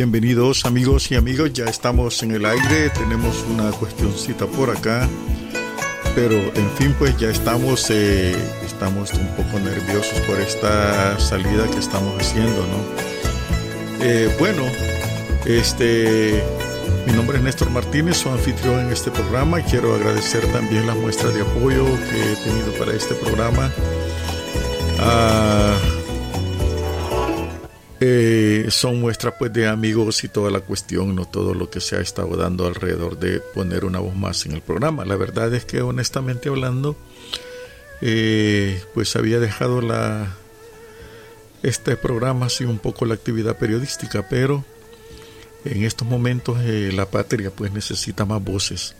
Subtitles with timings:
[0.00, 5.06] Bienvenidos amigos y amigos, ya estamos en el aire, tenemos una cuestioncita por acá,
[6.14, 8.34] pero en fin pues ya estamos, eh,
[8.64, 14.02] estamos un poco nerviosos por esta salida que estamos haciendo, ¿no?
[14.02, 14.62] Eh, bueno,
[15.44, 16.42] este,
[17.06, 21.34] mi nombre es Néstor Martínez, su anfitrión en este programa, quiero agradecer también las muestras
[21.34, 23.70] de apoyo que he tenido para este programa.
[28.02, 31.96] Eh, son muestras pues de amigos y toda la cuestión, no todo lo que se
[31.96, 35.04] ha estado dando alrededor de poner una voz más en el programa.
[35.04, 36.96] La verdad es que honestamente hablando,
[38.00, 40.34] eh, pues había dejado la
[41.62, 44.64] este programa así un poco la actividad periodística, pero
[45.66, 48.96] en estos momentos eh, la patria pues necesita más voces,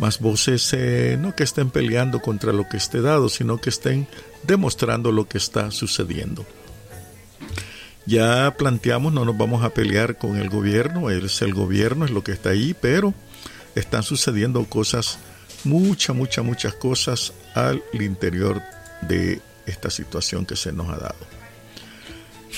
[0.00, 0.74] más voces
[1.20, 4.08] no que estén peleando contra lo que esté dado, sino que estén
[4.42, 6.44] demostrando lo que está sucediendo.
[8.06, 12.22] Ya planteamos, no nos vamos a pelear con el gobierno, es el gobierno, es lo
[12.22, 13.12] que está ahí, pero
[13.74, 15.18] están sucediendo cosas,
[15.64, 18.62] muchas, muchas, muchas cosas al interior
[19.02, 21.36] de esta situación que se nos ha dado.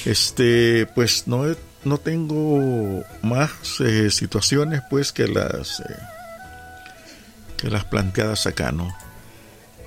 [0.05, 1.45] Este, pues no,
[1.85, 5.97] no tengo más eh, situaciones pues que las eh,
[7.57, 8.95] que las planteadas acá, ¿no?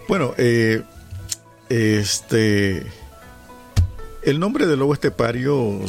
[0.07, 0.81] Bueno, eh,
[1.69, 2.85] este
[4.23, 5.81] el nombre del lobo estepario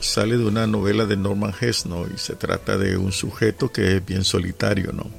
[0.00, 2.06] sale de una novela de Norman Hess, ¿no?
[2.06, 5.10] Y se trata de un sujeto que es bien solitario, ¿no?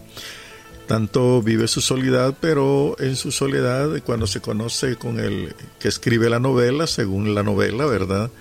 [0.88, 6.30] Tanto vive su soledad, pero en su soledad, cuando se conoce con el que escribe
[6.30, 8.32] la novela, según la novela, ¿verdad?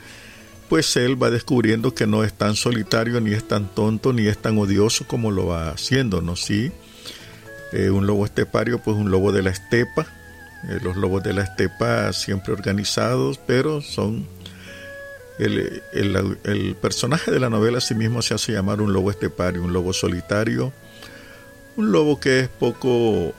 [0.69, 4.39] Pues él va descubriendo que no es tan solitario, ni es tan tonto, ni es
[4.39, 6.37] tan odioso como lo va haciendo, ¿no?
[6.37, 6.73] Sí,
[7.73, 10.07] eh, un lobo estepario, pues un lobo de la estepa,
[10.65, 14.27] eh, los lobos de la estepa siempre organizados, pero son...
[15.39, 19.75] El, personaje de la novela a sí mismo se hace llamar un lobo estepario, un
[19.75, 20.73] lobo solitario,
[21.77, 23.35] un lobo que es poco,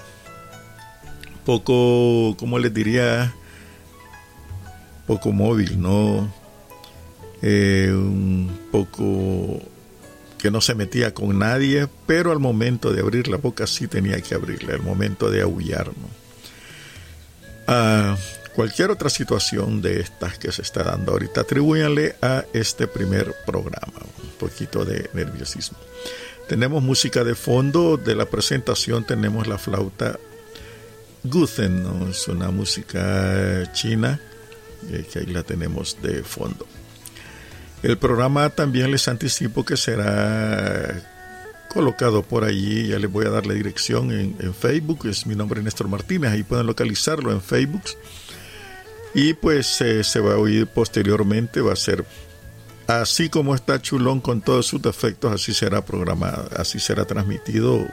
[1.43, 3.33] poco, ¿cómo les diría?
[5.07, 6.31] Poco móvil, ¿no?
[7.41, 9.59] Eh, un poco
[10.37, 14.21] que no se metía con nadie, pero al momento de abrir la boca sí tenía
[14.21, 16.26] que abrirla, al momento de aullar, ¿no?
[17.67, 18.17] A
[18.55, 23.99] cualquier otra situación de estas que se está dando ahorita, atribúyanle a este primer programa,
[24.23, 25.77] un poquito de nerviosismo.
[26.47, 30.17] Tenemos música de fondo, de la presentación tenemos la flauta
[31.23, 34.19] Guthen, es una música china,
[34.89, 36.65] eh, que ahí la tenemos de fondo.
[37.83, 41.16] El programa también les anticipo que será
[41.67, 45.61] colocado por allí, ya les voy a dar la dirección en, Facebook, es mi nombre
[45.61, 47.83] Néstor Martínez, ahí pueden localizarlo en Facebook.
[49.13, 52.05] Y pues eh, se va a oír posteriormente, va a ser
[52.87, 57.85] así como está Chulón con todos sus defectos, así será programado, así será transmitido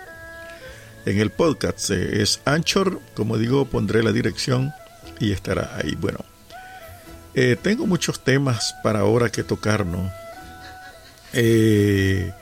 [1.06, 1.90] en el podcast.
[1.90, 4.72] Eh, es Anchor, como digo, pondré la dirección
[5.20, 5.94] y estará ahí.
[5.96, 6.18] Bueno,
[7.34, 10.10] eh, tengo muchos temas para ahora que tocar, ¿no?
[11.32, 12.32] Eh,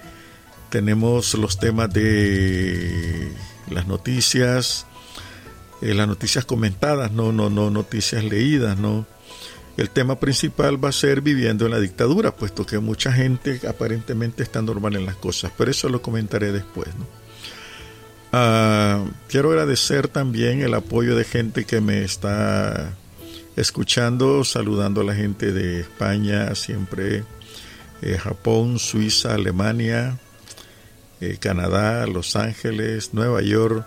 [0.72, 3.30] tenemos los temas de
[3.68, 4.86] las noticias,
[5.82, 9.06] eh, las noticias comentadas, no, no, no noticias leídas, no.
[9.76, 14.42] El tema principal va a ser viviendo en la dictadura, puesto que mucha gente aparentemente
[14.42, 16.88] está normal en las cosas, pero eso lo comentaré después.
[16.98, 17.06] ¿no?
[18.32, 22.94] Ah, quiero agradecer también el apoyo de gente que me está
[23.56, 27.24] escuchando, saludando a la gente de España, siempre
[28.00, 30.18] eh, Japón, Suiza, Alemania,
[31.22, 33.86] eh, Canadá, Los Ángeles, Nueva York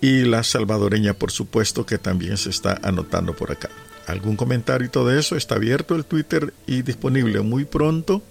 [0.00, 3.70] y la salvadoreña, por supuesto, que también se está anotando por acá.
[4.08, 8.24] Algún comentario y todo eso está abierto el Twitter y disponible muy pronto.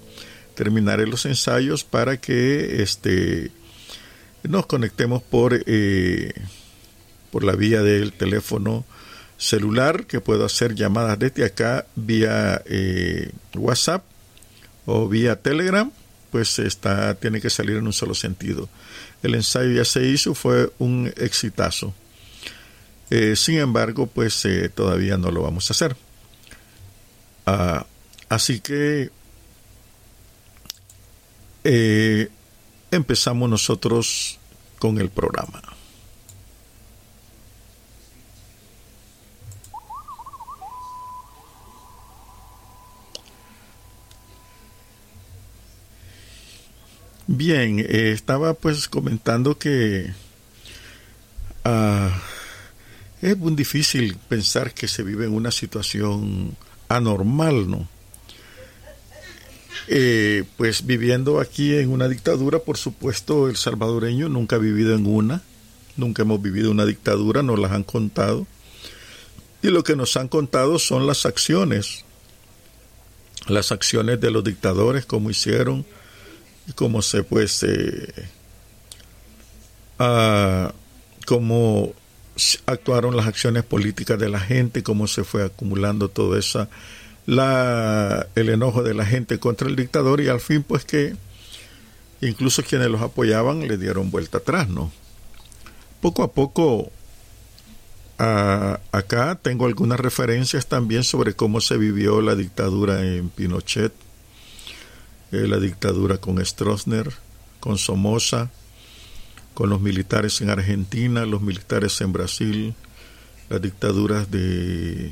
[0.56, 3.50] Terminaré los ensayos para que este,
[4.44, 6.34] nos conectemos por, eh,
[7.32, 8.84] por la vía del teléfono
[9.38, 14.04] celular, que puedo hacer llamadas desde acá vía eh, WhatsApp
[14.86, 15.90] o vía Telegram
[16.32, 18.70] pues está, tiene que salir en un solo sentido.
[19.24, 21.94] El ensayo ya se hizo, fue un exitazo.
[23.10, 25.96] Eh, sin embargo, pues eh, todavía no lo vamos a hacer.
[27.46, 27.86] Ah,
[28.30, 29.10] así que
[31.64, 32.30] eh,
[32.92, 34.40] empezamos nosotros
[34.78, 35.62] con el programa.
[47.32, 50.12] Bien, eh, estaba pues comentando que
[51.64, 52.10] ah,
[53.22, 57.88] es muy difícil pensar que se vive en una situación anormal, ¿no?
[59.90, 65.06] eh, pues viviendo aquí en una dictadura, por supuesto, el salvadoreño nunca ha vivido en
[65.06, 65.44] una,
[65.98, 68.48] nunca hemos vivido una dictadura, nos las han contado.
[69.62, 72.06] Y lo que nos han contado son las acciones,
[73.48, 75.86] las acciones de los dictadores, cómo hicieron
[76.70, 78.14] y cómo se pues, eh,
[79.98, 80.72] ah,
[81.26, 81.94] cómo
[82.66, 86.70] actuaron las acciones políticas de la gente, cómo se fue acumulando todo esa
[87.26, 91.16] la, el enojo de la gente contra el dictador y al fin pues que
[92.22, 94.92] incluso quienes los apoyaban le dieron vuelta atrás, ¿no?
[96.02, 96.92] Poco a poco
[98.18, 103.94] acá tengo algunas referencias también sobre cómo se vivió la dictadura en Pinochet,
[105.32, 107.14] eh, la dictadura con Stroessner,
[107.60, 108.50] con Somoza,
[109.54, 112.76] con los militares en Argentina, los militares en Brasil,
[113.50, 115.12] las dictaduras de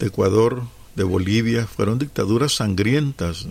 [0.00, 0.64] Ecuador,
[0.96, 3.46] de Bolivia, fueron dictaduras sangrientas.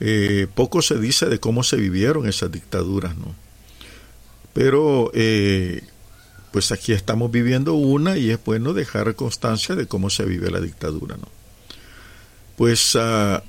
[0.00, 3.34] Eh, poco se dice de cómo se vivieron esas dictaduras, ¿no?
[4.52, 5.82] Pero eh,
[6.52, 10.60] pues aquí estamos viviendo una y es bueno dejar constancia de cómo se vive la
[10.60, 11.41] dictadura, ¿no?
[12.56, 13.42] Pues ah,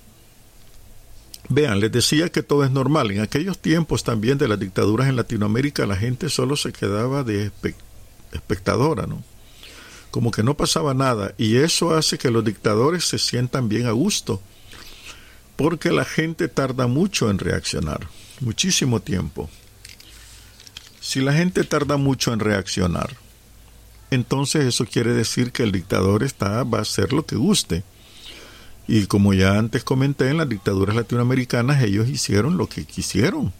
[1.49, 3.11] vean, les decía que todo es normal.
[3.11, 7.51] En aquellos tiempos también de las dictaduras en Latinoamérica la gente solo se quedaba de
[8.31, 9.23] espectadora, ¿no?
[10.13, 13.91] como que no pasaba nada y eso hace que los dictadores se sientan bien a
[13.93, 14.43] gusto,
[15.55, 18.07] porque la gente tarda mucho en reaccionar,
[18.39, 19.49] muchísimo tiempo.
[21.01, 23.17] Si la gente tarda mucho en reaccionar,
[24.11, 27.83] entonces eso quiere decir que el dictador está va a hacer lo que guste.
[28.87, 33.53] Y como ya antes comenté, en las dictaduras latinoamericanas ellos hicieron lo que quisieron,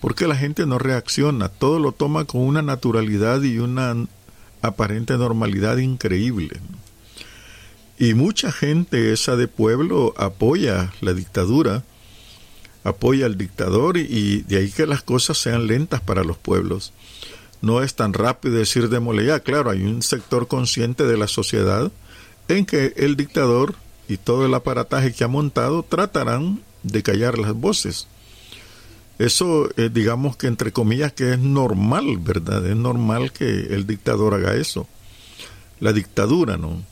[0.00, 3.94] porque la gente no reacciona, todo lo toma con una naturalidad y una
[4.62, 6.60] aparente normalidad increíble.
[7.98, 11.82] Y mucha gente esa de pueblo apoya la dictadura,
[12.84, 16.92] apoya al dictador y, de ahí que las cosas sean lentas para los pueblos.
[17.60, 21.90] No es tan rápido decir démosle ya, claro, hay un sector consciente de la sociedad
[22.46, 23.74] en que el dictador
[24.08, 28.08] y todo el aparataje que ha montado tratarán de callar las voces.
[29.18, 32.64] Eso, eh, digamos que entre comillas, que es normal, ¿verdad?
[32.66, 34.86] Es normal que el dictador haga eso.
[35.80, 36.82] La dictadura, ¿no?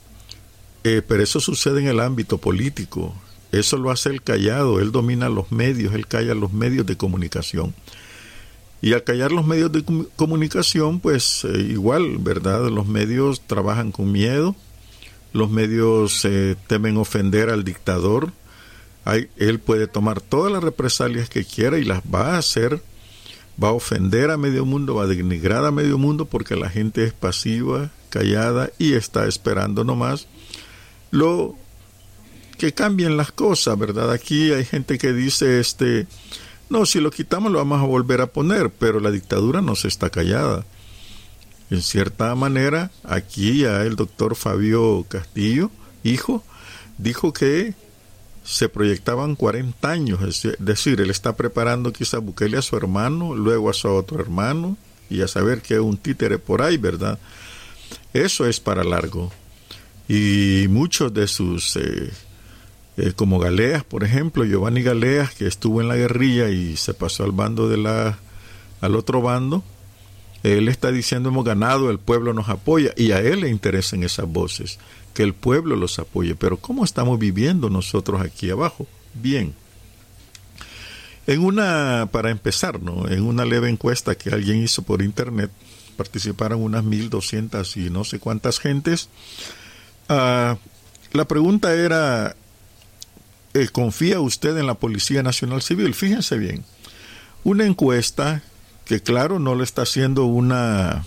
[0.85, 3.15] Eh, pero eso sucede en el ámbito político.
[3.53, 4.81] Eso lo hace el callado.
[4.81, 7.75] Él domina los medios, él calla los medios de comunicación.
[8.83, 9.85] Y al callar los medios de
[10.17, 12.69] comunicación, pues eh, igual, ¿verdad?
[12.69, 14.55] Los medios trabajan con miedo,
[15.37, 16.27] los medios
[16.67, 18.33] temen ofender al dictador,
[19.37, 22.83] él puede tomar todas las represalias que quiera y las va a hacer,
[23.63, 27.05] va a ofender a medio mundo, va a denigrar a medio mundo porque la gente
[27.05, 30.27] es pasiva, callada y está esperando nomás
[31.11, 31.55] lo
[32.59, 34.11] que cambien las cosas, ¿verdad?
[34.11, 36.07] Aquí hay gente que dice, este,
[36.69, 39.89] no, si lo quitamos lo vamos a volver a poner, pero la dictadura no se
[39.89, 40.65] está callada.
[41.71, 45.71] En cierta manera, aquí ya el doctor Fabio Castillo,
[46.05, 46.45] hijo,
[46.99, 47.75] dijo que
[48.45, 53.69] se proyectaban 40 años, es decir, él está preparando quizá Bukele a su hermano, luego
[53.71, 54.77] a su otro hermano,
[55.11, 57.19] y a saber que un títere por ahí, ¿verdad?
[58.13, 59.33] Eso es para largo.
[60.09, 62.11] Y muchos de sus, eh,
[62.97, 67.25] eh, como Galeas, por ejemplo, Giovanni Galeas, que estuvo en la guerrilla y se pasó
[67.25, 68.19] al bando de la,
[68.81, 69.65] al otro bando,
[70.47, 74.27] él está diciendo hemos ganado, el pueblo nos apoya, y a él le interesan esas
[74.27, 74.79] voces
[75.15, 76.35] que el pueblo los apoye.
[76.35, 78.87] Pero ¿cómo estamos viviendo nosotros aquí abajo?
[79.15, 79.55] Bien.
[81.27, 83.09] En una, para empezar, ¿no?
[83.09, 85.51] en una leve encuesta que alguien hizo por internet,
[85.97, 89.09] participaron unas 1.200 y no sé cuántas gentes.
[90.09, 90.59] Ah,
[91.13, 92.37] la pregunta era,
[93.55, 95.95] eh, ¿confía usted en la Policía Nacional Civil?
[95.95, 96.65] Fíjense bien,
[97.43, 98.43] una encuesta
[98.87, 101.05] que claro no lo está haciendo una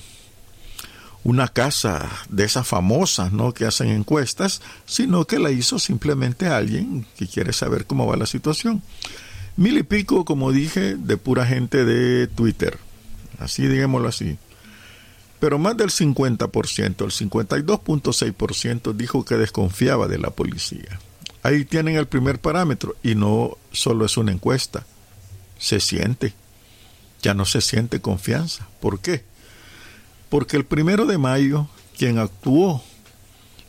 [1.23, 3.53] una casa de esas famosas, ¿no?
[3.53, 8.25] Que hacen encuestas, sino que la hizo simplemente alguien que quiere saber cómo va la
[8.25, 8.81] situación.
[9.57, 12.77] Mil y pico, como dije, de pura gente de Twitter.
[13.39, 14.37] Así, digámoslo así.
[15.39, 20.99] Pero más del 50%, el 52.6% dijo que desconfiaba de la policía.
[21.43, 24.85] Ahí tienen el primer parámetro y no solo es una encuesta.
[25.57, 26.33] Se siente.
[27.21, 28.67] Ya no se siente confianza.
[28.79, 29.23] ¿Por qué?
[30.29, 32.81] porque el primero de mayo quien actuó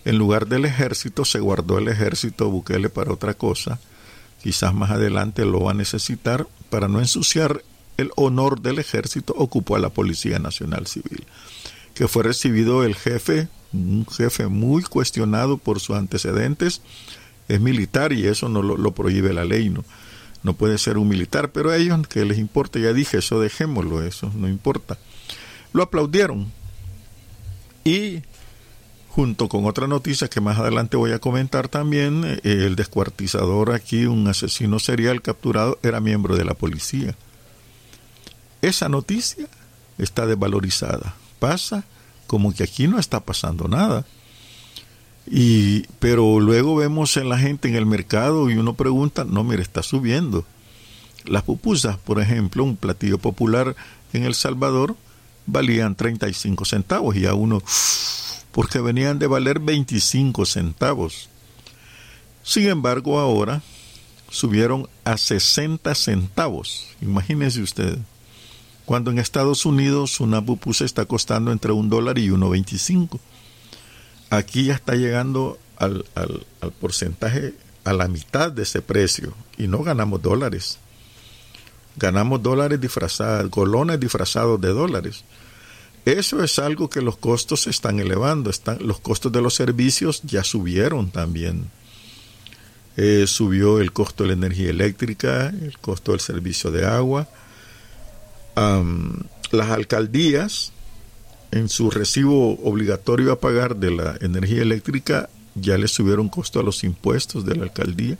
[0.05, 3.81] en lugar del ejército se guardó el ejército Bukele para otra cosa,
[4.43, 7.63] quizás más adelante lo va a necesitar para no ensuciar
[7.97, 11.27] el honor del ejército, ocupó a la Policía Nacional Civil,
[11.95, 16.81] que fue recibido el jefe, un jefe muy cuestionado por sus antecedentes,
[17.49, 19.85] es militar y eso no lo, prohíbe la ley, ¿no?
[20.43, 24.03] No puede ser un militar, pero a ellos que les importa, ya dije, eso dejémoslo,
[24.03, 24.99] eso no importa.
[25.73, 26.51] Lo aplaudieron.
[27.85, 28.23] Y
[29.09, 34.07] junto con otra noticia que más adelante voy a comentar también, eh, el descuartizador aquí,
[34.07, 37.15] un asesino serial capturado, era miembro de la policía.
[38.63, 39.47] Esa noticia
[39.99, 41.15] está desvalorizada.
[41.39, 41.85] Pasa
[42.27, 44.07] como que aquí no está pasando nada.
[45.31, 49.63] Y, pero luego vemos en la gente en el mercado y uno pregunta, no, mire,
[49.63, 50.45] está subiendo.
[51.25, 53.77] Las pupusas, por ejemplo, un platillo popular
[54.13, 54.97] en El Salvador,
[55.47, 57.63] valían 35 centavos y a uno,
[58.51, 61.29] porque venían de valer 25 centavos.
[62.43, 63.63] Sin embargo, ahora
[64.31, 66.89] subieron a 60 centavos.
[67.01, 67.99] Imagínense ustedes
[68.91, 73.21] cuando en Estados Unidos una pupusa está costando entre un dólar y 1.25.
[74.31, 76.05] Aquí ya está llegando al,
[76.81, 80.79] porcentaje a la mitad de ese precio y no ganamos dólares.
[81.97, 85.25] Ganamos dólares disfrazados, colones disfrazados de dólares.
[86.05, 88.51] Eso es algo que los costos se están elevando.
[88.51, 91.69] Están, los costos de los servicios ya subieron también.
[92.97, 97.29] Eh, subió el costo de la energía eléctrica, el costo del servicio de agua,
[98.55, 100.73] las alcaldías
[101.53, 106.63] en su recibo obligatorio a pagar de la energía eléctrica ya le subieron costo a
[106.63, 108.19] los impuestos de la alcaldía.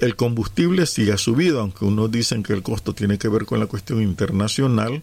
[0.00, 3.60] el combustible sí ha subido, aunque unos dicen que el costo tiene que ver con
[3.60, 5.02] la cuestión internacional.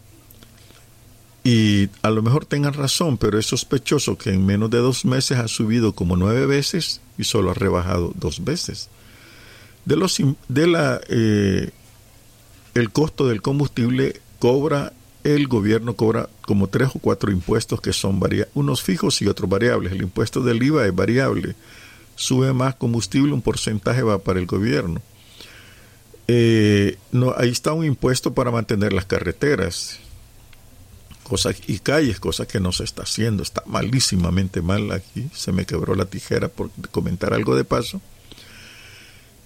[1.46, 5.38] Y a lo mejor tengan razón, pero es sospechoso que en menos de dos meses
[5.38, 8.90] ha subido como nueve veces y solo ha rebajado dos veces.
[9.84, 10.18] De, los,
[10.48, 11.72] de la eh,
[12.76, 18.20] el costo del combustible cobra, el gobierno cobra como tres o cuatro impuestos que son
[18.54, 19.94] unos fijos y otros variables.
[19.94, 21.56] El impuesto del IVA es variable.
[22.16, 25.02] Sube más combustible, un porcentaje va para el gobierno.
[26.28, 30.00] Eh, no, ahí está un impuesto para mantener las carreteras
[31.24, 33.44] cosas y calles, cosa que no se está haciendo.
[33.44, 35.30] Está malísimamente mal aquí.
[35.34, 38.02] Se me quebró la tijera por comentar algo de paso.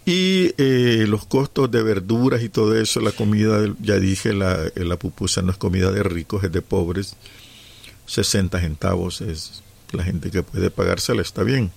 [0.07, 4.95] Y eh, los costos de verduras y todo eso, la comida, ya dije, la, la
[4.95, 7.17] pupusa no es comida de ricos, es de pobres.
[8.05, 11.71] 60 centavos es la gente que puede pagársela, está bien.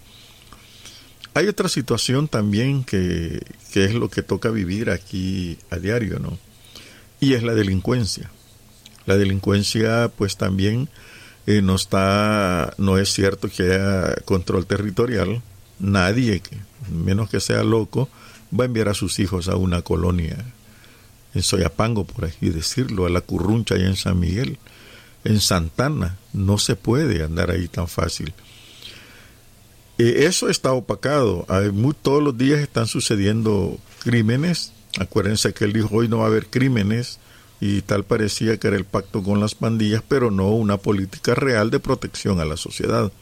[1.34, 6.38] Hay otra situación también que, que es lo que toca vivir aquí a diario, ¿no?
[7.18, 8.30] Y es la delincuencia.
[9.06, 10.88] La delincuencia, pues también
[11.48, 15.42] eh, no está, no es cierto que haya control territorial.
[15.80, 16.42] Nadie,
[16.90, 18.08] menos que sea loco,
[18.58, 20.36] va a enviar a sus hijos a una colonia
[21.34, 24.58] en Soyapango, por así decirlo, a la Curruncha y en San Miguel.
[25.24, 28.32] En Santana no se puede andar ahí tan fácil.
[29.98, 31.46] Eh, eso está opacado.
[32.02, 34.72] todos los días están sucediendo crímenes.
[34.98, 37.20] Acuérdense que él dijo hoy no va a haber crímenes
[37.60, 41.70] y tal parecía que era el pacto con las pandillas, pero no una política real
[41.70, 43.12] de protección a la sociedad.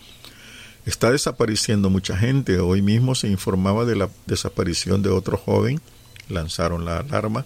[0.88, 2.60] Está desapareciendo mucha gente.
[2.60, 5.82] Hoy mismo se informaba de la desaparición de otro joven.
[6.30, 7.44] Lanzaron la alarma.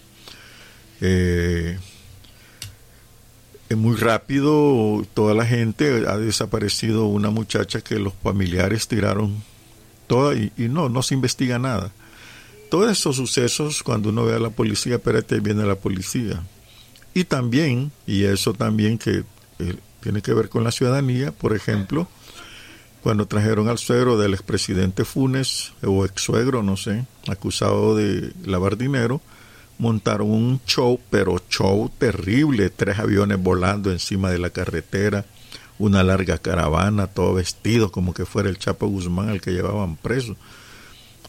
[1.01, 1.77] Eh,
[3.75, 9.43] muy rápido toda la gente ha desaparecido una muchacha que los familiares tiraron
[10.07, 11.91] toda y, no, no se investiga nada.
[12.71, 16.45] Todos esos sucesos, cuando uno ve a la policía, espérate, viene la policía.
[17.13, 19.25] Y también, y eso también que
[19.59, 22.07] eh, tiene que ver con la ciudadanía, por ejemplo,
[23.03, 28.77] cuando trajeron al suegro del expresidente Funes, o ex suegro, no sé, acusado de lavar
[28.77, 29.21] dinero,
[29.79, 35.25] montaron un show, pero show terrible, tres aviones volando encima de la carretera,
[35.79, 40.37] una larga caravana, todo vestido como que fuera el Chapo Guzmán al que llevaban preso.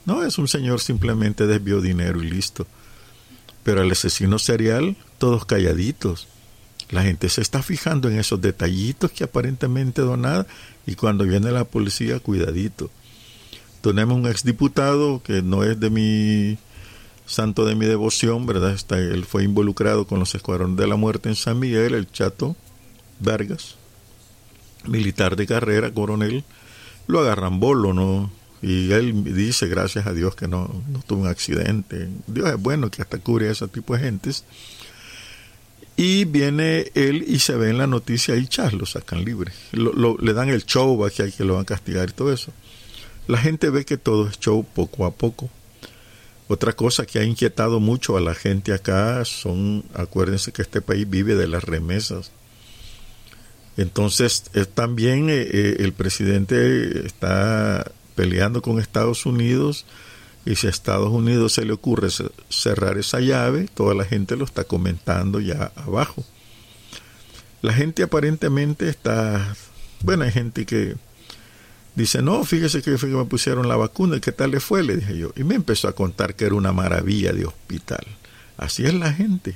[0.06, 2.68] No, es un señor simplemente desvió dinero y listo.
[3.64, 6.28] Pero el asesino serial, todos calladitos.
[6.94, 10.46] La gente se está fijando en esos detallitos que aparentemente donada
[10.86, 12.92] y cuando viene la policía, cuidadito.
[13.82, 16.60] Tenemos un exdiputado que no es de mi
[17.26, 18.78] santo de mi devoción, ¿verdad?
[18.92, 22.56] Él fue involucrado con los escuadrones de la muerte en San Miguel, el Chato
[23.20, 23.76] Vargas,
[24.86, 26.44] militar de carrera, coronel,
[27.08, 28.32] lo agarran bolo, ¿no?
[28.62, 32.08] Y él dice, gracias a Dios que no, no tuvo un accidente.
[32.28, 34.46] Dios es bueno que hasta cubre a ese tipo de gentes.
[35.96, 39.52] Y viene él y se ve en la noticia y chas, lo sacan libre.
[39.72, 42.52] le dan el show, que hay que lo van a castigar y todo eso.
[43.28, 45.50] La gente ve que todo es show poco a poco.
[46.48, 51.10] Otra cosa que ha inquietado mucho a la gente acá son, acuérdense que este país
[51.10, 52.32] vive de las remesas.
[53.78, 59.86] Entonces, también eh, eh, el presidente está peleando con Estados Unidos
[60.46, 62.10] y si a Estados Unidos se le ocurre
[62.50, 66.24] cerrar esa llave, toda la gente lo está comentando ya abajo.
[67.62, 69.56] La gente aparentemente está,
[70.02, 70.96] bueno, hay gente que
[71.96, 74.84] dice, no, fíjese que, que me pusieron la vacuna, ¿y qué tal le fue?
[74.84, 75.32] Le dije yo.
[75.38, 78.06] Y me empezó a contar que era una maravilla de hospital.
[78.58, 79.56] Así es la gente.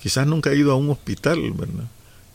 [0.00, 1.88] Quizás nunca ha ido a un hospital, ¿verdad?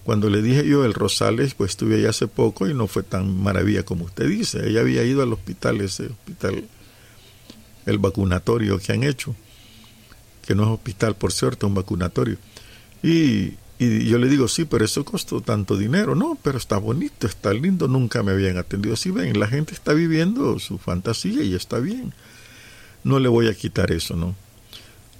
[0.04, 3.42] Cuando le dije yo el Rosales, pues estuve allá hace poco y no fue tan
[3.42, 4.68] maravilla como usted dice.
[4.68, 6.66] Ella había ido al hospital, ese hospital,
[7.86, 9.36] el vacunatorio que han hecho,
[10.46, 12.38] que no es hospital, por cierto, un vacunatorio.
[13.04, 16.15] Y, y yo le digo, sí, pero eso costó tanto dinero.
[16.15, 18.96] No, pero está bonito, está lindo, nunca me habían atendido.
[18.96, 22.13] Sí, ven, la gente está viviendo su fantasía y está bien.
[23.04, 24.36] No le voy a quitar eso, ¿no?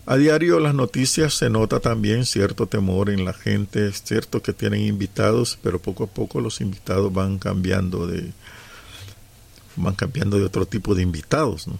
[0.08, 4.54] A diario las noticias se nota también cierto temor en la gente, es cierto que
[4.54, 8.32] tienen invitados, pero poco a poco los invitados van cambiando de
[9.76, 11.80] van cambiando de otro tipo de invitados, ¿no?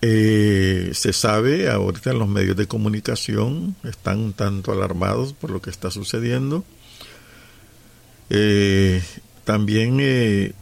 [0.00, 5.60] Eh, se sabe ahorita en los medios de comunicación están un tanto alarmados por lo
[5.60, 6.64] que está sucediendo.
[8.30, 9.02] Eh,
[9.44, 10.52] también eh,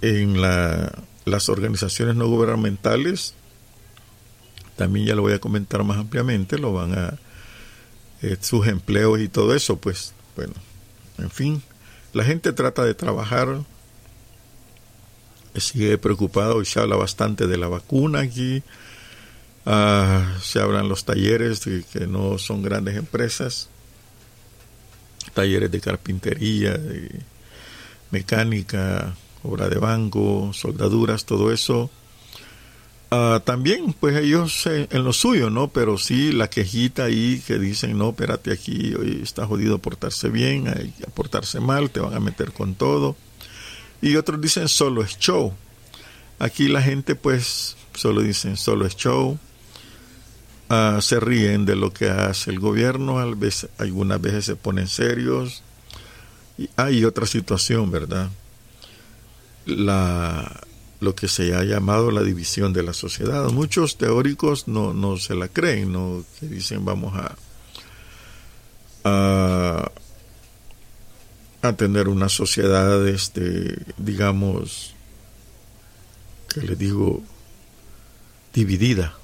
[0.00, 0.92] en la,
[1.24, 3.34] las organizaciones no gubernamentales
[4.76, 7.18] también ya lo voy a comentar más ampliamente, lo van a
[8.22, 10.52] eh, sus empleos y todo eso, pues bueno,
[11.18, 11.62] en fin,
[12.12, 13.62] la gente trata de trabajar,
[15.60, 18.62] sigue preocupado y se habla bastante de la vacuna aquí,
[19.64, 23.68] ah, se hablan los talleres que no son grandes empresas,
[25.34, 27.20] talleres de carpintería, de
[28.10, 31.90] mecánica, obra de banco, soldaduras, todo eso
[33.10, 35.68] Ah, también, pues ellos en lo suyo, ¿no?
[35.68, 40.66] Pero sí la quejita ahí que dicen, no, espérate aquí, hoy está jodido portarse bien,
[40.66, 43.16] hay que portarse mal, te van a meter con todo.
[44.02, 45.52] Y otros dicen, solo es show.
[46.38, 49.38] Aquí la gente, pues, solo dicen, solo es show.
[50.68, 55.62] Ah, se ríen de lo que hace el gobierno, algunas veces se ponen serios.
[56.58, 58.30] Y hay otra situación, ¿verdad?
[59.64, 60.66] La,
[61.00, 63.48] lo que se ha llamado la división de la sociedad.
[63.50, 67.36] Muchos teóricos no, no se la creen, no que dicen vamos a,
[69.04, 69.90] a,
[71.66, 74.94] a tener una sociedad, este, digamos,
[76.48, 77.22] que les digo,
[78.52, 79.14] dividida.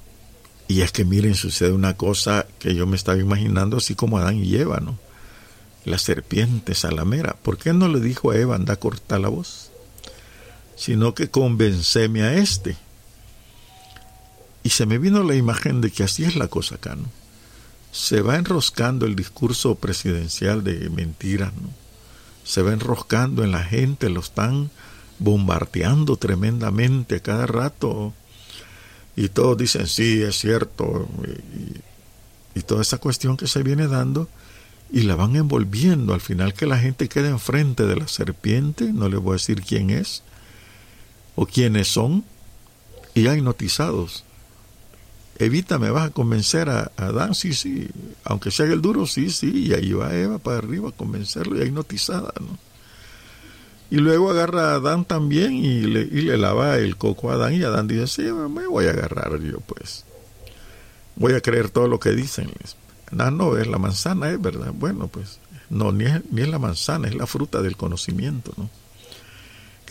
[0.68, 4.36] Y es que miren, sucede una cosa que yo me estaba imaginando así como Adán
[4.42, 4.98] y Eva, ¿no?
[5.84, 7.36] La serpiente salamera.
[7.42, 9.72] ¿Por qué no le dijo a Eva, anda a cortar la voz?
[10.82, 12.76] sino que convenceme a este.
[14.64, 17.08] Y se me vino la imagen de que así es la cosa acá, ¿no?
[17.92, 21.68] Se va enroscando el discurso presidencial de mentiras, ¿no?
[22.44, 24.70] Se va enroscando en la gente, lo están
[25.18, 28.12] bombardeando tremendamente a cada rato.
[29.16, 31.08] Y todos dicen, sí, es cierto.
[32.54, 34.28] Y, toda esa cuestión que se viene dando,
[34.90, 36.14] y la van envolviendo.
[36.14, 39.62] Al final que la gente quede enfrente de la serpiente, no le voy a decir
[39.62, 40.22] quién es,
[41.34, 42.24] o quiénes son
[43.14, 44.24] y hay notizados.
[45.44, 47.88] Evita, me vas a convencer a, Adán, sí, sí,
[48.24, 51.62] aunque sea el duro, sí, sí, y ahí va Eva para arriba a convencerlo y
[51.62, 52.58] hay notizada, ¿no?
[53.90, 57.54] Y luego agarra a Adán también y le, y le lava el coco a Adán
[57.54, 60.06] y Adán dice, sí, me voy a agarrar yo pues.
[61.14, 62.50] Voy a creer todo lo que dicen.
[63.10, 64.72] No, no, es la manzana, es verdad.
[64.72, 68.70] Bueno, pues no, ni es, ni es la manzana, es la fruta del conocimiento, ¿no?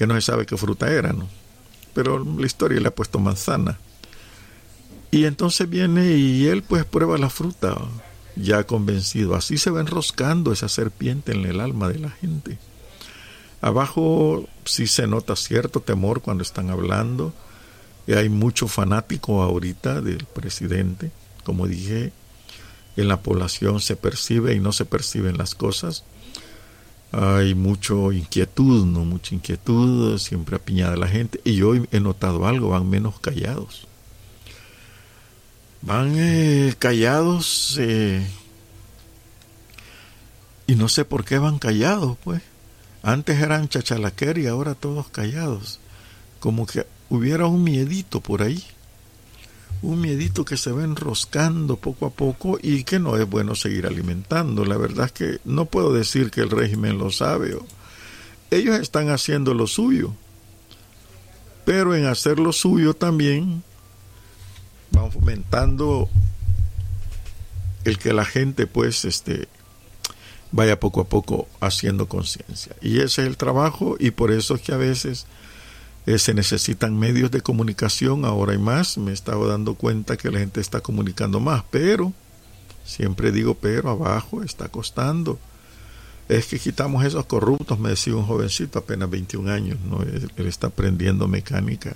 [0.01, 1.29] que no se sabe qué fruta era, ¿no?
[1.93, 3.77] Pero la historia le ha puesto manzana.
[5.11, 7.77] Y entonces viene y él pues prueba la fruta,
[8.35, 9.35] ya convencido.
[9.35, 12.57] Así se va enroscando esa serpiente en el alma de la gente.
[13.59, 17.33] Abajo sí se nota cierto temor cuando están hablando.
[18.07, 21.11] Y hay mucho fanático ahorita del presidente.
[21.43, 22.13] Como dije,
[22.95, 26.03] en la población se percibe y no se perciben las cosas
[27.11, 29.03] hay mucho inquietud, ¿no?
[29.03, 31.41] Mucha inquietud, siempre apiñada la gente.
[31.43, 33.87] Y yo he notado algo, van menos callados.
[35.81, 38.25] Van eh, callados eh,
[40.67, 42.41] y no sé por qué van callados, pues.
[43.03, 45.79] Antes eran chachalaquer y ahora todos callados.
[46.39, 48.63] Como que hubiera un miedito por ahí
[49.81, 53.87] un miedito que se va enroscando poco a poco y que no es bueno seguir
[53.87, 54.63] alimentando.
[54.63, 57.57] La verdad es que no puedo decir que el régimen lo sabe.
[58.51, 60.13] Ellos están haciendo lo suyo,
[61.65, 63.63] pero en hacer lo suyo también
[64.91, 66.09] van fomentando
[67.83, 69.47] el que la gente pues este
[70.51, 72.75] vaya poco a poco haciendo conciencia.
[72.81, 75.25] Y ese es el trabajo y por eso es que a veces
[76.07, 80.31] Eh, se necesitan medios de comunicación, ahora hay más, me he estado dando cuenta que
[80.31, 82.11] la gente está comunicando más, pero,
[82.83, 85.37] siempre digo pero, abajo está costando.
[86.27, 90.01] Es que quitamos esos corruptos, me decía un jovencito, apenas 21 años, ¿no?
[90.01, 91.93] él, está aprendiendo mecánica.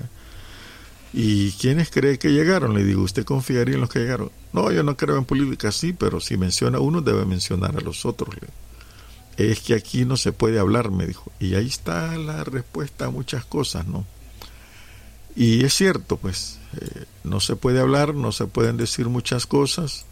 [1.18, 2.74] ¿Y quiénes cree que llegaron?
[2.74, 4.32] Le digo, ¿usted confiaría en los que llegaron?
[4.52, 7.80] No, yo no creo en política, sí, pero si menciona a uno, debe mencionar a
[7.80, 8.36] los otros.
[9.38, 11.32] Es que aquí no se puede hablar, me dijo.
[11.40, 14.06] Y ahí está la respuesta a muchas cosas, ¿no?
[15.38, 20.04] Y es cierto, pues, eh, no se puede hablar, no se pueden decir muchas cosas.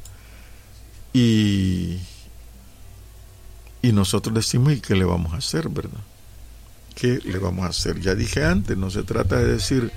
[1.11, 1.99] Y,
[3.81, 5.99] y nosotros decimos, ¿y qué le vamos a hacer, verdad?
[6.95, 7.99] ¿Qué le vamos a hacer?
[7.99, 9.91] Ya dije antes, no se trata de decir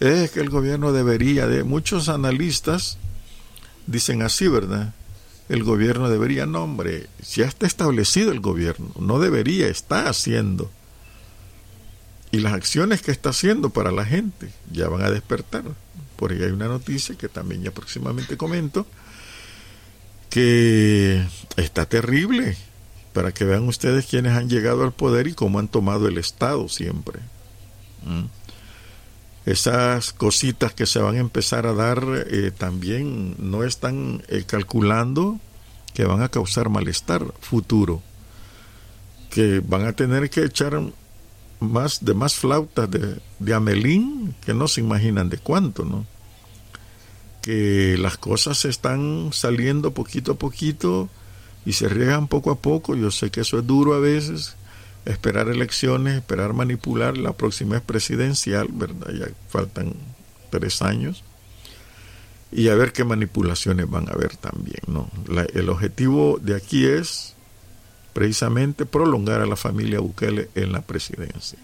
[0.00, 2.98] es que el gobierno debería, de muchos analistas
[3.86, 4.94] dicen así, ¿verdad?
[5.48, 10.70] El gobierno debería, no hombre, ya está establecido el gobierno, no debería, está haciendo.
[12.30, 15.64] Y las acciones que está haciendo para la gente ya van a despertar.
[16.16, 18.86] Por ahí hay una noticia que también ya próximamente comento,
[20.28, 22.56] que está terrible,
[23.14, 26.68] para que vean ustedes quiénes han llegado al poder y cómo han tomado el Estado
[26.68, 27.20] siempre.
[28.04, 28.37] ¿Mm?
[29.50, 35.40] Esas cositas que se van a empezar a dar eh, también no están eh, calculando
[35.94, 38.02] que van a causar malestar futuro,
[39.30, 40.78] que van a tener que echar
[41.60, 46.04] más de más flautas de, de Amelín que no se imaginan de cuánto, ¿no?
[47.40, 51.08] Que las cosas están saliendo poquito a poquito
[51.64, 52.94] y se riegan poco a poco.
[52.94, 54.56] Yo sé que eso es duro a veces,
[55.08, 59.10] esperar elecciones, esperar manipular, la próxima es presidencial, ¿verdad?
[59.12, 59.94] Ya faltan
[60.50, 61.24] tres años.
[62.50, 65.10] Y a ver qué manipulaciones van a haber también, ¿no?
[65.52, 67.34] el objetivo de aquí es
[68.14, 71.58] precisamente prolongar a la familia Bukele en la presidencia.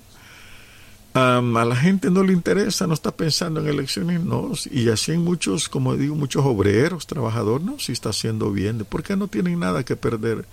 [1.15, 4.53] a la gente no le interesa, no está pensando en elecciones, no.
[4.71, 9.17] Y así en muchos, como digo, muchos obreros, trabajadores, no, si está haciendo bien, porque
[9.17, 10.45] no tienen nada que perder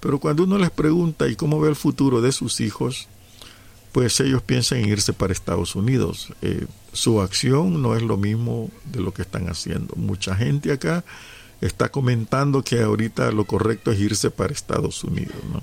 [0.00, 3.08] pero cuando uno les pregunta y cómo ve el futuro de sus hijos,
[3.92, 6.32] pues ellos piensan en irse para Estados Unidos.
[6.42, 9.94] Eh, su acción no es lo mismo de lo que están haciendo.
[9.96, 11.04] Mucha gente acá
[11.60, 15.62] está comentando que ahorita lo correcto es irse para Estados Unidos, ¿no?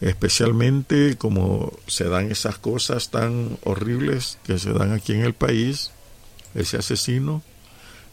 [0.00, 5.92] Especialmente como se dan esas cosas tan horribles que se dan aquí en el país,
[6.54, 7.42] ese asesino,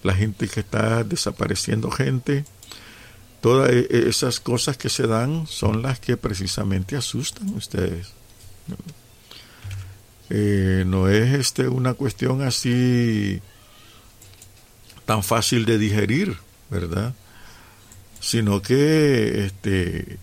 [0.03, 2.45] la gente que está desapareciendo gente,
[3.41, 8.13] Todas e, e, esas cosas que se dan son las que precisamente asustan a ustedes.
[10.29, 13.41] Eh, no es este una cuestión así
[15.05, 16.37] tan fácil de digerir,
[16.69, 17.13] ¿verdad?
[18.19, 20.19] Sino que este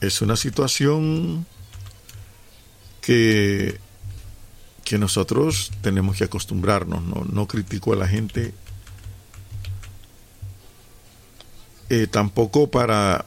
[0.00, 1.46] es una situación
[3.00, 3.78] que,
[4.84, 8.52] que nosotros tenemos que acostumbrarnos, no, no critico a la gente
[11.92, 13.26] Eh, tampoco para...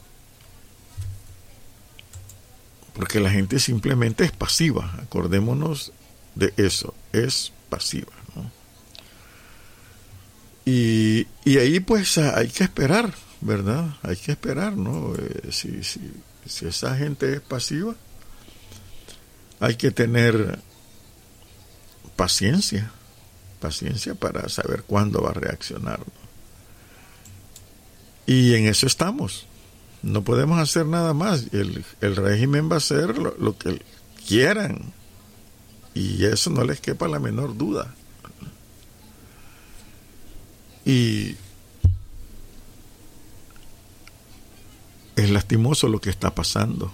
[2.95, 5.91] Porque la gente simplemente es pasiva, acordémonos
[6.33, 8.11] de eso, es pasiva.
[10.65, 13.97] Y, y, ahí pues hay que esperar, ¿verdad?
[14.01, 15.13] Hay que esperar, ¿no?
[15.13, 15.99] Eh, si, si,
[16.47, 17.93] si, esa gente es pasiva,
[19.59, 20.57] hay que tener
[22.15, 22.91] paciencia,
[23.59, 25.99] paciencia para saber cuándo va a reaccionar.
[28.25, 29.45] Y en eso estamos.
[30.01, 31.47] No podemos hacer nada más.
[31.51, 33.81] El, el régimen va a hacer lo, que
[34.27, 34.93] quieran.
[35.93, 37.93] Y eso no les quepa la menor duda.
[40.85, 41.35] Y
[45.15, 46.91] es lastimoso lo que está pasando,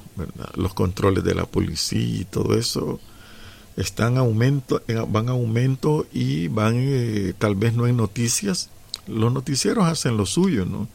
[0.55, 2.99] Los controles de la policía y todo eso
[3.75, 8.69] están aumento, van a aumento y van eh, tal vez no en noticias.
[9.07, 10.87] Los noticieros hacen lo suyo, ¿no?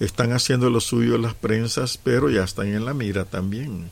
[0.00, 3.90] Están haciendo lo suyo las prensas, pero ya están en la mira también.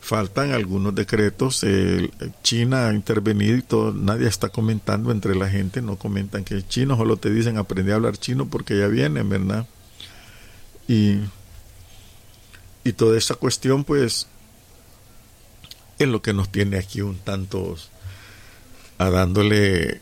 [0.00, 1.64] Faltan algunos decretos.
[2.42, 6.68] China ha intervenido y todo, nadie está comentando entre la gente, no comentan que es
[6.68, 9.66] chino, solo te dicen aprende a hablar chino porque ya vienen, ¿verdad?
[10.88, 11.18] Y,
[12.82, 14.26] y toda esa cuestión, pues,
[15.98, 17.76] es lo que nos tiene aquí un tanto
[18.98, 20.00] a dándole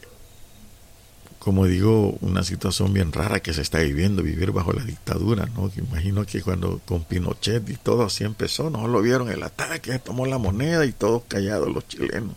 [1.39, 5.71] como digo, una situación bien rara que se está viviendo, vivir bajo la dictadura, ¿no?
[5.77, 10.27] imagino que cuando con Pinochet y todo así empezó, no lo vieron el ataque, tomó
[10.27, 12.35] la moneda y todos callados los chilenos.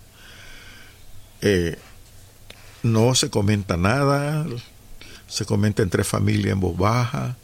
[1.42, 1.78] Eh,
[2.84, 4.46] no se comenta nada,
[5.28, 7.38] se comenta entre familia en voz baja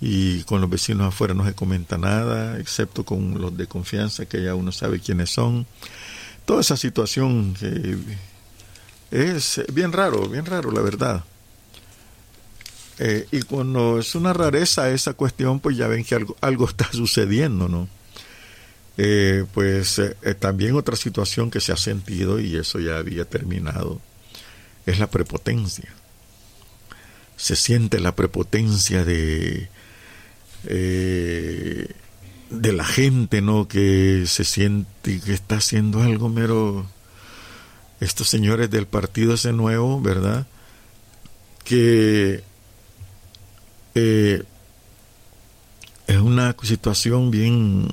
[0.00, 4.42] y con los vecinos afuera no se comenta nada, excepto con los de confianza que
[4.42, 5.66] ya uno sabe quiénes son.
[6.44, 7.96] toda esa situación que
[9.10, 11.24] es bien raro, bien raro, la verdad.
[12.98, 16.90] Eh, y cuando es una rareza esa cuestión, pues ya ven que algo, algo está
[16.92, 17.88] sucediendo, ¿no?
[18.98, 24.00] Eh, pues eh, también otra situación que se ha sentido, y eso ya había terminado,
[24.86, 25.92] es la prepotencia.
[27.36, 29.68] Se siente la prepotencia de,
[30.64, 31.92] de
[32.72, 33.68] la gente, ¿no?
[33.68, 36.86] Que se siente que está haciendo algo mero.
[38.00, 40.46] Estos señores del partido ese nuevo, ¿verdad?
[41.64, 42.42] Que
[43.94, 44.42] eh,
[46.06, 47.88] es una situación bien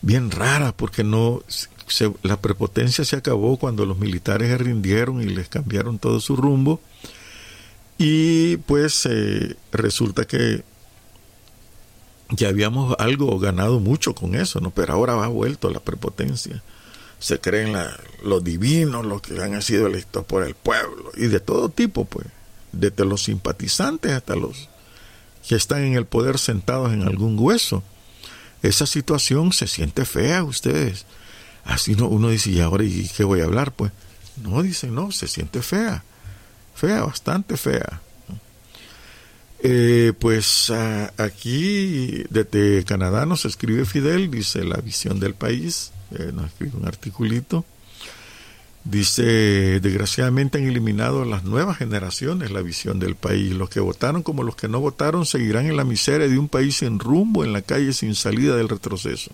[0.00, 1.42] bien rara porque no
[2.22, 6.80] la prepotencia se acabó cuando los militares se rindieron y les cambiaron todo su rumbo
[7.98, 10.64] y pues eh, resulta que
[12.30, 14.70] ya habíamos algo ganado mucho con eso, ¿no?
[14.70, 16.62] Pero ahora va vuelto la prepotencia.
[17.22, 17.76] Se creen
[18.24, 22.26] los divinos, los que han sido electos por el pueblo y de todo tipo, pues
[22.72, 24.68] desde los simpatizantes hasta los
[25.46, 27.84] que están en el poder sentados en algún hueso.
[28.62, 31.06] Esa situación se siente fea ustedes.
[31.64, 33.70] Así no, uno dice, ¿y ahora y qué voy a hablar?
[33.70, 33.92] Pues
[34.42, 36.02] no, dicen, no, se siente fea.
[36.74, 38.00] Fea, bastante fea.
[39.64, 40.72] Eh, pues
[41.18, 46.86] aquí desde Canadá nos escribe Fidel, dice la visión del país, eh, nos escribe un
[46.86, 47.64] articulito.
[48.84, 53.52] Dice, desgraciadamente han eliminado las nuevas generaciones la visión del país.
[53.52, 56.78] Los que votaron como los que no votaron seguirán en la miseria de un país
[56.78, 59.30] sin rumbo, en la calle sin salida del retroceso.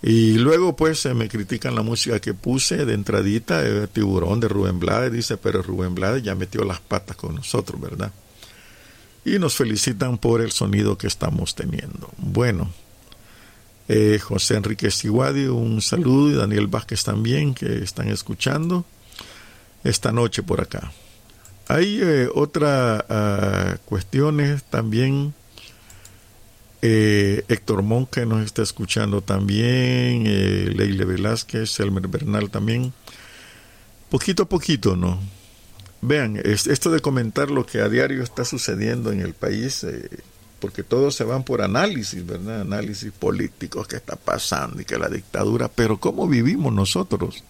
[0.00, 4.48] Y luego pues se me critican la música que puse de entradita, eh, Tiburón de
[4.48, 8.12] Rubén Blades, dice, pero Rubén Blades ya metió las patas con nosotros, ¿verdad?
[9.24, 12.10] Y nos felicitan por el sonido que estamos teniendo.
[12.18, 12.70] Bueno,
[13.86, 18.84] eh, José Enrique Estiguadi, un saludo, y Daniel Vázquez también, que están escuchando
[19.82, 20.92] esta noche por acá.
[21.68, 25.34] Hay eh, otras ah, cuestiones también.
[26.80, 30.24] Eh, Héctor Monque nos está escuchando también,
[30.76, 32.92] Leile Velázquez, Elmer Bernal también.
[34.10, 35.18] Poquito a poquito, ¿no?
[36.02, 39.86] Vean, esto de comentar lo que a diario está sucediendo en el país,
[40.64, 42.62] porque todos se van por análisis, ¿verdad?
[42.62, 47.44] Análisis políticos, qué está pasando y que la dictadura, pero ¿cómo vivimos nosotros?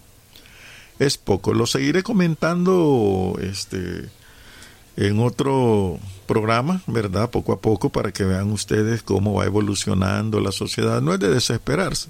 [0.99, 1.53] Es poco.
[1.53, 4.09] Lo seguiré comentando este,
[4.97, 5.97] en otro
[6.27, 7.29] programa, ¿verdad?
[7.29, 11.01] Poco a poco para que vean ustedes cómo va evolucionando la sociedad.
[11.01, 12.09] No es de desesperarse.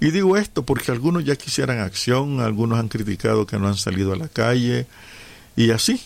[0.00, 4.14] Y digo esto porque algunos ya quisieran acción, algunos han criticado que no han salido
[4.14, 4.86] a la calle
[5.54, 6.00] y así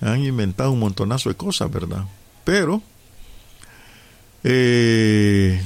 [0.00, 2.04] han inventado un montonazo de cosas, ¿verdad?
[2.44, 2.82] Pero
[4.44, 5.62] eh,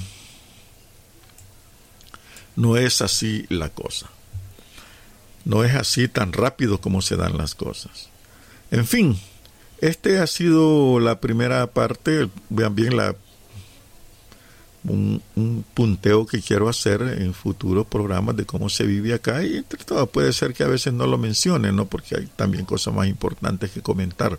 [2.57, 4.11] no es así la cosa.
[5.45, 8.09] No es así tan rápido como se dan las cosas.
[8.71, 9.19] En fin,
[9.81, 13.15] este ha sido la primera parte, vean bien la
[14.89, 19.83] un, punteo que quiero hacer en futuros programas de cómo se vive acá y entre
[19.85, 21.87] todo puede ser que a veces no lo mencione, ¿no?
[21.87, 24.39] porque hay también cosas más importantes que comentar.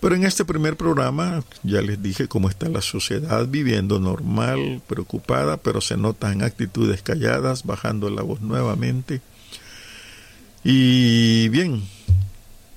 [0.00, 5.56] Pero en este primer programa ya les dije cómo está la sociedad viviendo normal, preocupada,
[5.56, 9.20] pero se notan actitudes calladas, bajando la voz nuevamente.
[10.62, 11.82] Y bien,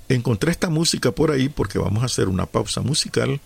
[0.09, 3.39] encontré esta música por ahí porque vamos a hacer una pausa musical.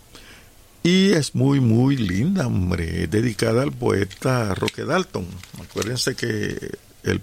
[0.83, 5.27] Y es muy, muy linda, hombre, dedicada al poeta Roque Dalton.
[5.61, 6.71] Acuérdense que
[7.03, 7.21] el,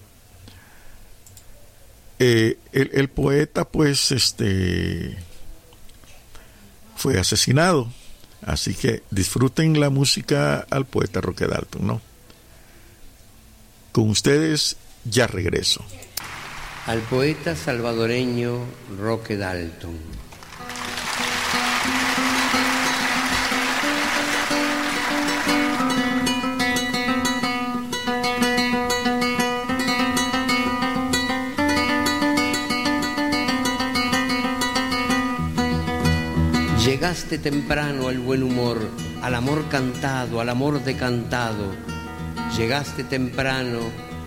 [2.20, 5.18] eh, el, el poeta, pues, este,
[6.98, 7.88] fue asesinado.
[8.44, 12.00] Así que disfruten la música al poeta Roque Dalton, ¿no?
[13.92, 15.82] Con ustedes ya regreso.
[16.86, 18.58] Al poeta salvadoreño
[18.98, 19.96] Roque Dalton.
[37.08, 38.78] Llegaste temprano al buen humor,
[39.22, 41.72] al amor cantado, al amor decantado.
[42.54, 43.78] Llegaste temprano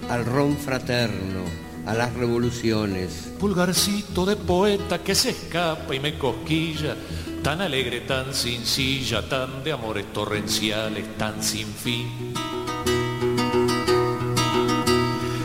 [0.09, 1.43] al ron fraterno,
[1.85, 3.33] a las revoluciones.
[3.39, 6.95] Pulgarcito de poeta que se escapa y me cosquilla,
[7.43, 12.33] tan alegre, tan sencilla, tan de amores torrenciales, tan sin fin.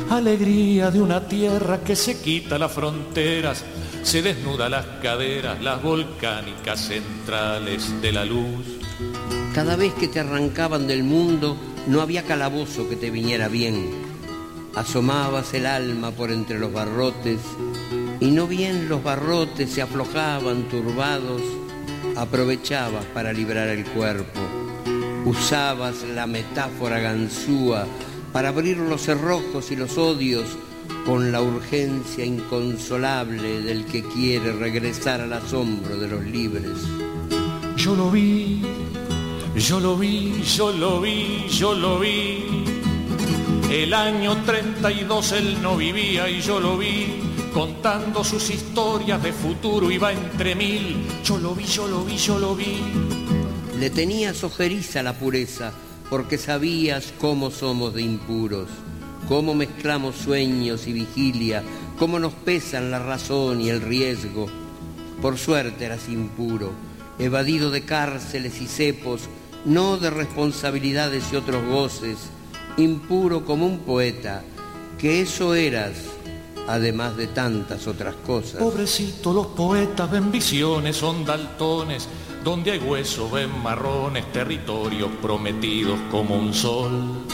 [0.08, 3.62] Alegría de una tierra que se quita las fronteras
[4.06, 8.64] se desnuda las caderas, las volcánicas centrales de la luz.
[9.52, 11.56] Cada vez que te arrancaban del mundo,
[11.88, 13.90] no había calabozo que te viniera bien.
[14.76, 17.40] Asomabas el alma por entre los barrotes
[18.20, 21.42] y no bien los barrotes se aflojaban turbados,
[22.14, 24.40] aprovechabas para librar el cuerpo.
[25.24, 27.86] Usabas la metáfora ganzúa
[28.32, 30.56] para abrir los cerrojos y los odios
[31.06, 36.72] con la urgencia inconsolable del que quiere regresar al asombro de los libres.
[37.76, 38.60] Yo lo vi,
[39.56, 42.64] yo lo vi, yo lo vi, yo lo vi.
[43.70, 47.06] El año 32 él no vivía y yo lo vi
[47.56, 51.06] contando sus historias de futuro iba entre mil.
[51.24, 52.76] Yo lo vi, yo lo vi, yo lo vi.
[53.78, 55.72] Le tenías ojeriza la pureza
[56.10, 58.68] porque sabías cómo somos de impuros,
[59.28, 61.62] cómo mezclamos sueños y vigilia,
[61.98, 64.46] cómo nos pesan la razón y el riesgo.
[65.20, 66.72] Por suerte eras impuro,
[67.18, 69.22] evadido de cárceles y cepos,
[69.64, 72.18] no de responsabilidades y otros goces,
[72.76, 74.42] impuro como un poeta,
[74.98, 75.94] que eso eras
[76.68, 78.60] además de tantas otras cosas.
[78.60, 82.08] Pobrecito, los poetas ven visiones, son daltones,
[82.44, 87.24] donde hay huesos ven marrones, territorios prometidos como un sol.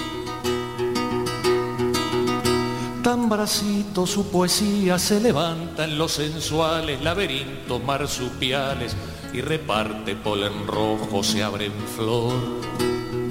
[3.33, 8.95] Su poesía se levanta en los sensuales laberintos marsupiales
[9.33, 12.35] y reparte polen rojo, se abre en flor.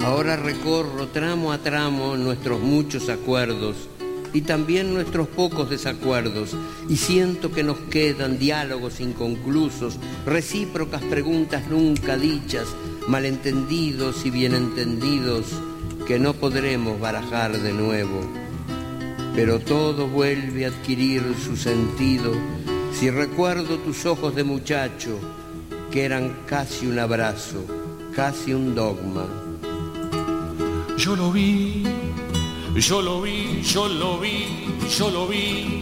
[0.04, 3.76] Ahora recorro tramo a tramo nuestros muchos acuerdos
[4.32, 6.56] y también nuestros pocos desacuerdos,
[6.88, 12.66] y siento que nos quedan diálogos inconclusos, recíprocas preguntas nunca dichas,
[13.06, 15.44] malentendidos y bien entendidos,
[16.08, 18.41] que no podremos barajar de nuevo.
[19.34, 22.32] Pero todo vuelve a adquirir su sentido
[22.92, 25.18] si recuerdo tus ojos de muchacho,
[25.90, 27.64] que eran casi un abrazo,
[28.14, 29.26] casi un dogma.
[30.98, 31.84] Yo lo vi
[32.76, 34.46] yo lo vi, yo lo vi,
[34.98, 35.80] yo lo vi.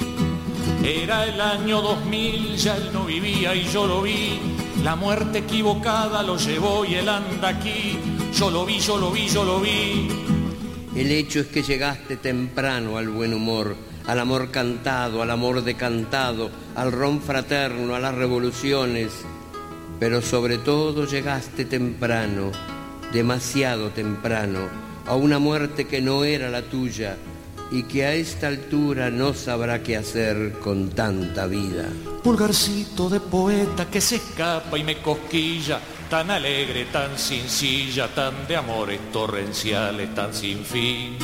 [0.83, 4.41] Era el año 2000, ya él no vivía y yo lo vi.
[4.83, 7.97] La muerte equivocada lo llevó y él anda aquí.
[8.37, 10.09] Yo lo vi, yo lo vi, yo lo vi.
[10.95, 13.77] El hecho es que llegaste temprano al buen humor,
[14.07, 19.13] al amor cantado, al amor decantado, al ron fraterno, a las revoluciones.
[20.01, 22.51] Pero sobre todo llegaste temprano,
[23.13, 24.59] demasiado temprano
[25.07, 27.17] a una muerte que no era la tuya
[27.71, 31.89] y que a esta altura no sabrá qué hacer con tanta vida.
[32.25, 38.57] Pulgarcito de poeta que se escapa y me cosquilla, tan alegre, tan sencilla, tan de
[38.57, 41.17] amores torrenciales, tan sin fin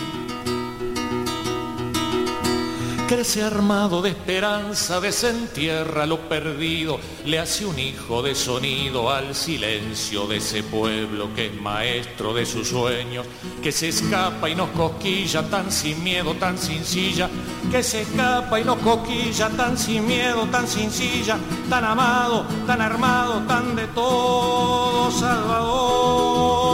[3.07, 10.27] crece armado de esperanza, desentierra lo perdido, le hace un hijo de sonido al silencio
[10.27, 13.25] de ese pueblo que es maestro de sus sueños,
[13.63, 17.31] que se escapa y nos cosquilla tan sin miedo, tan sin silla,
[17.71, 21.39] que se escapa y nos cosquilla tan sin miedo, tan sin silla,
[21.71, 26.66] tan amado, tan armado, tan de todo Salvador.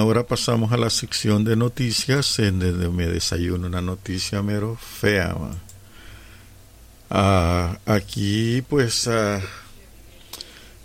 [0.00, 5.36] Ahora pasamos a la sección de noticias, en donde me desayuno una noticia mero fea.
[7.10, 9.40] Ah, aquí, pues, ah,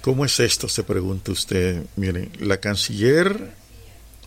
[0.02, 0.68] ¿cómo es esto?
[0.68, 1.86] Se pregunta usted.
[1.96, 3.54] Miren, la canciller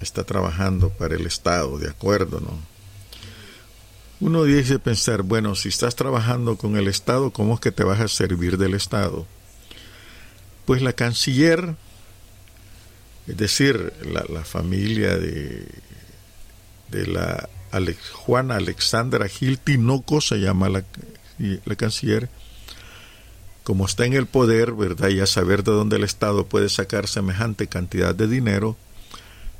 [0.00, 2.58] está trabajando para el Estado, de acuerdo, ¿no?
[4.20, 8.00] Uno dice pensar, bueno, si estás trabajando con el Estado, ¿cómo es que te vas
[8.00, 9.26] a servir del Estado?
[10.64, 11.76] Pues la canciller
[13.28, 15.66] es decir, la, familia de,
[16.90, 17.48] la
[18.12, 20.84] Juana Alexandra Gil Tinoco, se llama la,
[21.38, 22.28] la canciller,
[23.64, 25.10] como está en el poder, ¿verdad?
[25.10, 28.78] Y a saber de dónde el Estado puede sacar semejante cantidad de dinero,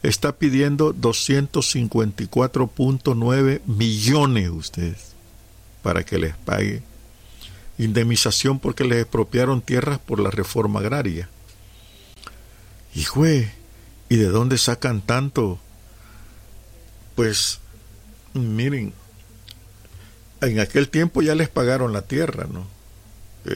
[0.02, 5.12] está pidiendo 254.9 millones ustedes
[5.82, 6.82] para que les pague
[7.78, 11.28] indemnización porque les expropiaron tierras por la reforma agraria.
[12.94, 13.04] Y
[14.08, 15.58] ¿Y de dónde sacan tanto?
[17.14, 17.60] Pues,
[18.34, 18.92] miren,
[20.40, 22.66] en aquel tiempo ya les pagaron la tierra, ¿no?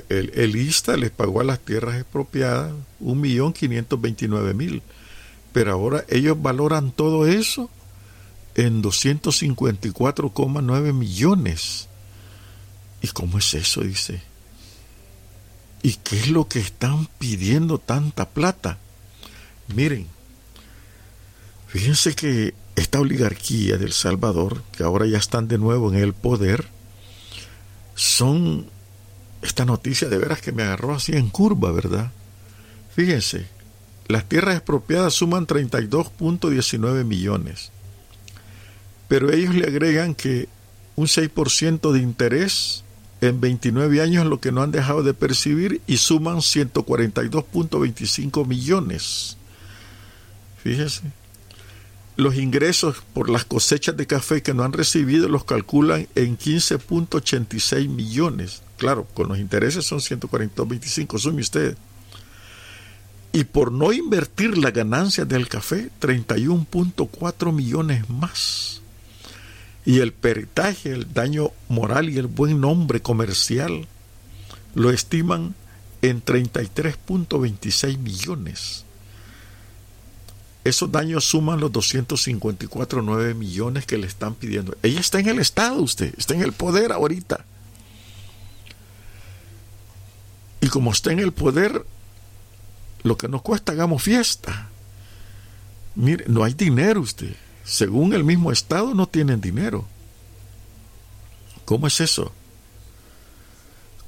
[0.08, 4.82] El, el ISTA les pagó a las tierras expropiadas un millón quinientos veintinueve mil,
[5.52, 7.68] pero ahora ellos valoran todo eso
[8.54, 11.88] en 254,9 millones.
[13.00, 13.80] ¿Y cómo es eso?
[13.82, 14.22] Dice.
[15.82, 18.78] ¿Y qué es lo que están pidiendo tanta plata?
[19.74, 20.06] Miren,
[21.72, 26.66] fíjense que esta oligarquía del Salvador, que ahora ya están de nuevo en el poder,
[27.94, 28.66] son
[29.40, 32.12] esta noticia de veras que me agarró así en curva, ¿verdad?
[32.94, 33.46] Fíjense,
[34.06, 37.72] las tierras expropiadas suman 32.19 millones,
[39.08, 40.50] pero ellos le agregan que
[40.94, 42.84] un 6% de interés
[43.22, 49.38] en 29 años lo que no han dejado de percibir y suman 142.25 millones.
[50.62, 51.21] Fíjese.
[52.16, 57.88] Los ingresos por las cosechas de café que no han recibido los calculan en 15.86
[57.88, 58.62] millones.
[58.76, 61.76] Claro, con los intereses son 142.25, sume usted.
[63.32, 68.82] Y por no invertir la ganancia del café, 31.4 millones más
[69.84, 73.86] y el peritaje, el daño moral y el buen nombre comercial
[74.74, 75.54] lo estiman
[76.02, 78.84] en 33.26 millones.
[80.64, 84.76] Esos daños suman los 254.9 millones que le están pidiendo.
[84.82, 87.44] Ella está en el Estado, usted, está en el poder ahorita.
[90.60, 91.84] Y como está en el poder,
[93.02, 94.68] lo que nos cuesta, hagamos fiesta.
[95.96, 97.34] Mire, no hay dinero usted
[97.64, 99.86] según el mismo Estado, no tienen dinero.
[101.64, 102.32] ¿Cómo es eso?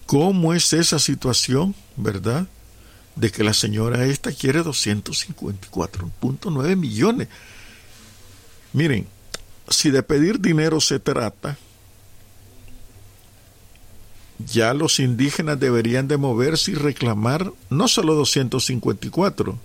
[0.06, 2.46] ¿Cómo es esa situación, verdad?
[3.16, 7.28] De que la señora esta quiere 254.9 millones.
[8.72, 9.06] Miren,
[9.68, 11.56] si de pedir dinero se trata,
[14.38, 19.58] ya los indígenas deberían de moverse y reclamar no solo 254,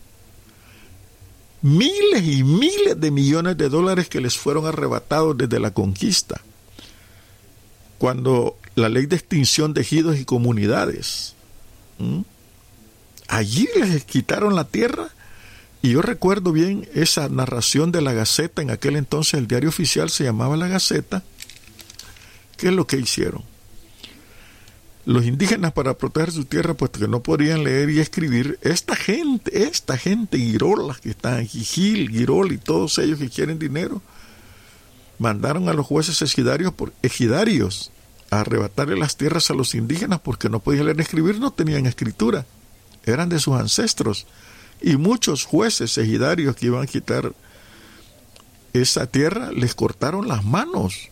[1.61, 6.41] miles y miles de millones de dólares que les fueron arrebatados desde la conquista,
[7.97, 11.35] cuando la ley de extinción de ejidos y comunidades,
[13.29, 15.09] allí les quitaron la tierra.
[15.81, 20.09] Y yo recuerdo bien esa narración de la Gaceta, en aquel entonces el diario oficial
[20.09, 21.23] se llamaba La Gaceta.
[22.57, 23.43] ¿Qué es lo que hicieron?
[25.09, 29.63] los indígenas para proteger su tierra, pues que no podían leer y escribir, esta gente,
[29.63, 34.03] esta gente, Girolas que están aquí, Gil, Girol y todos ellos que quieren dinero,
[35.17, 37.91] mandaron a los jueces ejidarios, por, ejidarios
[38.29, 41.87] a arrebatarle las tierras a los indígenas porque no podían leer y escribir, no tenían
[41.87, 42.45] escritura,
[43.05, 44.27] eran de sus ancestros.
[44.81, 47.33] Y muchos jueces ejidarios que iban a quitar
[48.73, 51.09] esa tierra les cortaron las manos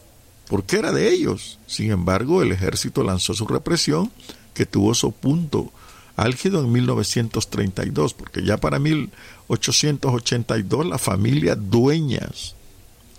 [0.47, 1.59] porque era de ellos.
[1.67, 4.11] Sin embargo, el ejército lanzó su represión,
[4.53, 5.71] que tuvo su punto
[6.15, 12.55] álgido en 1932, porque ya para 1882 la familia dueñas,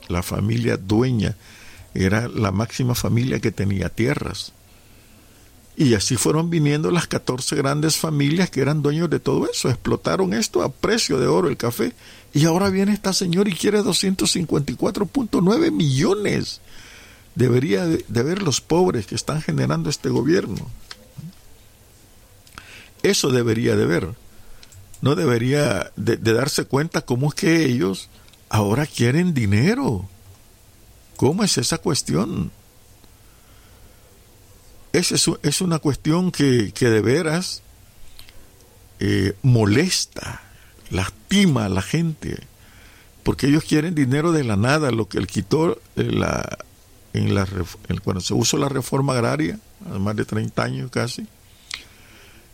[0.09, 1.37] la familia dueña,
[1.95, 4.53] era la máxima familia que tenía tierras.
[5.81, 9.70] Y así fueron viniendo las 14 grandes familias que eran dueños de todo eso.
[9.70, 11.93] Explotaron esto a precio de oro el café.
[12.35, 16.61] Y ahora viene esta señora y quiere 254.9 millones
[17.39, 20.68] debería de, ver los pobres que están generando este gobierno.
[23.05, 24.09] Eso debería de ver.
[25.01, 28.11] No debería de, darse cuenta cómo es que ellos
[28.49, 30.09] ahora quieren dinero.
[31.16, 32.51] ¿Cómo es esa cuestión?
[34.93, 37.62] Esa es, una cuestión que, de veras
[39.01, 40.43] eh, molesta,
[40.91, 42.39] lastima a la gente,
[43.22, 46.59] porque ellos quieren dinero de la nada, lo que él quitó eh, la,
[47.12, 47.47] en la,
[48.03, 49.59] cuando se usó la reforma agraria,
[49.99, 51.26] más de 30 años casi,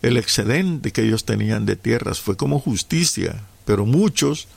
[0.03, 4.49] el excedente que ellos tenían de tierras fue como justicia, pero muchos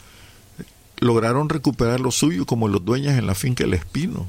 [0.99, 4.27] lograron recuperar lo suyo como los dueños en la finca El Espino.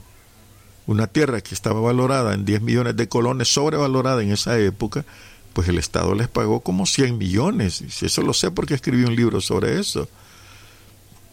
[0.88, 5.04] Una tierra que estaba valorada en 10 millones de colones, sobrevalorada en esa época,
[5.52, 7.82] pues el Estado les pagó como 100 millones.
[7.82, 10.08] Y eso lo sé porque escribí un libro sobre eso.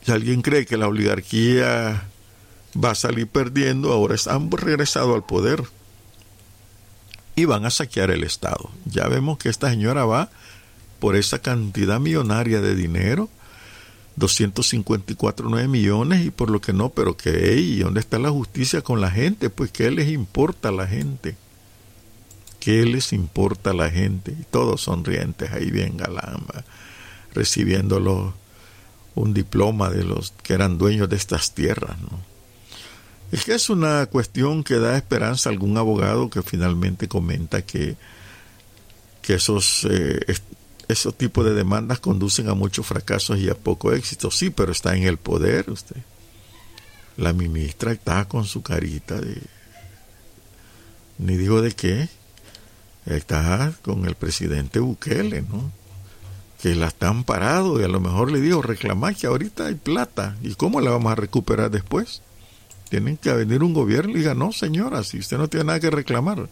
[0.04, 2.04] Si alguien cree que la oligarquía
[2.76, 5.64] va a salir perdiendo, ahora han regresado al poder
[7.38, 8.70] y van a saquear el Estado.
[8.84, 10.30] Ya vemos que esta señora va
[11.00, 13.30] por esa cantidad millonaria de dinero,
[14.16, 19.02] 254 millones y por lo que no, pero que, ¿y dónde está la justicia con
[19.02, 19.50] la gente?
[19.50, 21.36] Pues, ¿qué les importa a la gente?
[22.60, 24.32] ¿Qué les importa a la gente?
[24.32, 26.64] Y todos sonrientes ahí bien galamba,
[27.34, 28.34] recibiendo
[29.16, 32.36] un diploma de los que eran dueños de estas tierras, ¿no?
[33.32, 37.98] Es que es una cuestión que da esperanza a algún abogado que finalmente comenta que,
[39.22, 40.20] que esos, eh,
[40.88, 44.32] esos tipos de demandas conducen a muchos fracasos y a poco éxito.
[44.32, 45.98] Sí, pero está en el poder usted.
[47.18, 49.42] La ministra está con su carita de...
[51.18, 52.10] Ni digo de qué.
[53.06, 55.72] está con el presidente Bukele, ¿no?
[56.62, 60.36] Que la están parado y a lo mejor le digo, reclamar que ahorita hay plata.
[60.42, 62.22] ¿Y cómo la vamos a recuperar después?
[62.90, 65.90] Tienen que venir un gobierno y diga, no señora, si usted no tiene nada que
[65.90, 66.50] reclamar.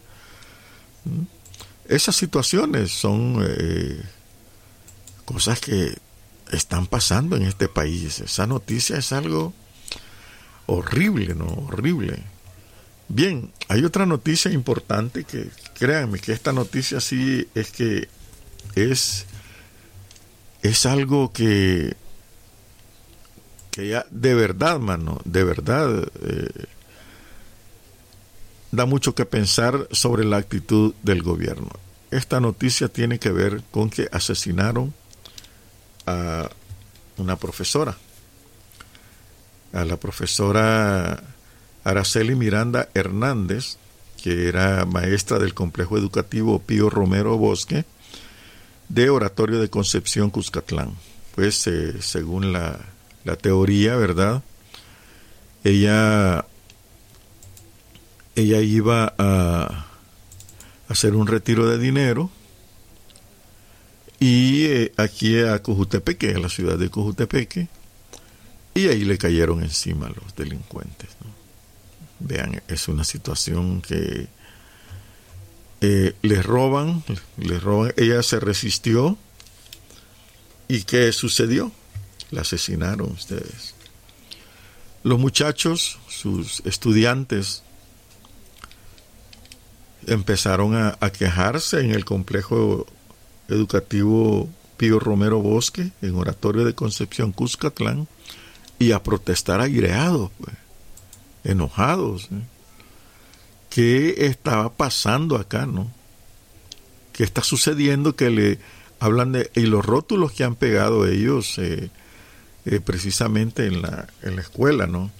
[1.04, 1.22] ¿Mm?
[1.86, 4.00] Esas situaciones son eh,
[5.34, 5.98] cosas que
[6.52, 8.20] están pasando en este país.
[8.20, 9.52] Esa noticia es algo
[10.66, 11.46] horrible, ¿no?
[11.46, 12.22] Horrible.
[13.08, 18.08] Bien, hay otra noticia importante que créanme que esta noticia sí es que
[18.76, 19.26] es
[20.62, 21.96] es algo que
[23.72, 26.66] que ya de verdad, mano, de verdad eh,
[28.70, 31.70] da mucho que pensar sobre la actitud del gobierno.
[32.12, 34.94] Esta noticia tiene que ver con que asesinaron
[36.06, 36.50] a
[37.16, 37.96] una profesora,
[39.72, 41.22] a la profesora
[41.84, 43.76] Araceli Miranda Hernández,
[44.22, 47.84] que era maestra del complejo educativo Pío Romero Bosque,
[48.88, 50.92] de Oratorio de Concepción Cuscatlán.
[51.34, 52.78] Pues eh, según la,
[53.24, 54.42] la teoría, ¿verdad?
[55.64, 56.44] Ella,
[58.34, 59.86] ella iba a
[60.88, 62.30] hacer un retiro de dinero
[64.20, 67.68] y eh, aquí a Cojutepeque, en la ciudad de Cojutepeque,
[68.74, 71.10] y ahí le cayeron encima los delincuentes.
[72.20, 74.28] Vean, es una situación que
[75.80, 77.04] eh, le roban,
[77.36, 79.18] le roban, ella se resistió
[80.68, 81.72] y ¿qué sucedió?
[82.30, 83.74] La asesinaron ustedes.
[85.02, 87.62] Los muchachos, sus estudiantes,
[90.06, 92.86] empezaron a, a quejarse en el complejo
[93.48, 98.08] educativo Pío Romero Bosque, en Oratorio de Concepción Cuscatlán,
[98.78, 100.56] y a protestar aireados, pues,
[101.44, 102.24] enojados.
[102.32, 102.42] ¿eh?
[103.70, 105.90] ¿Qué estaba pasando acá, no?
[107.12, 108.58] ¿Qué está sucediendo que le
[108.98, 109.50] hablan de...
[109.54, 111.90] y los rótulos que han pegado ellos eh,
[112.64, 115.10] eh, precisamente en la, en la escuela, ¿no?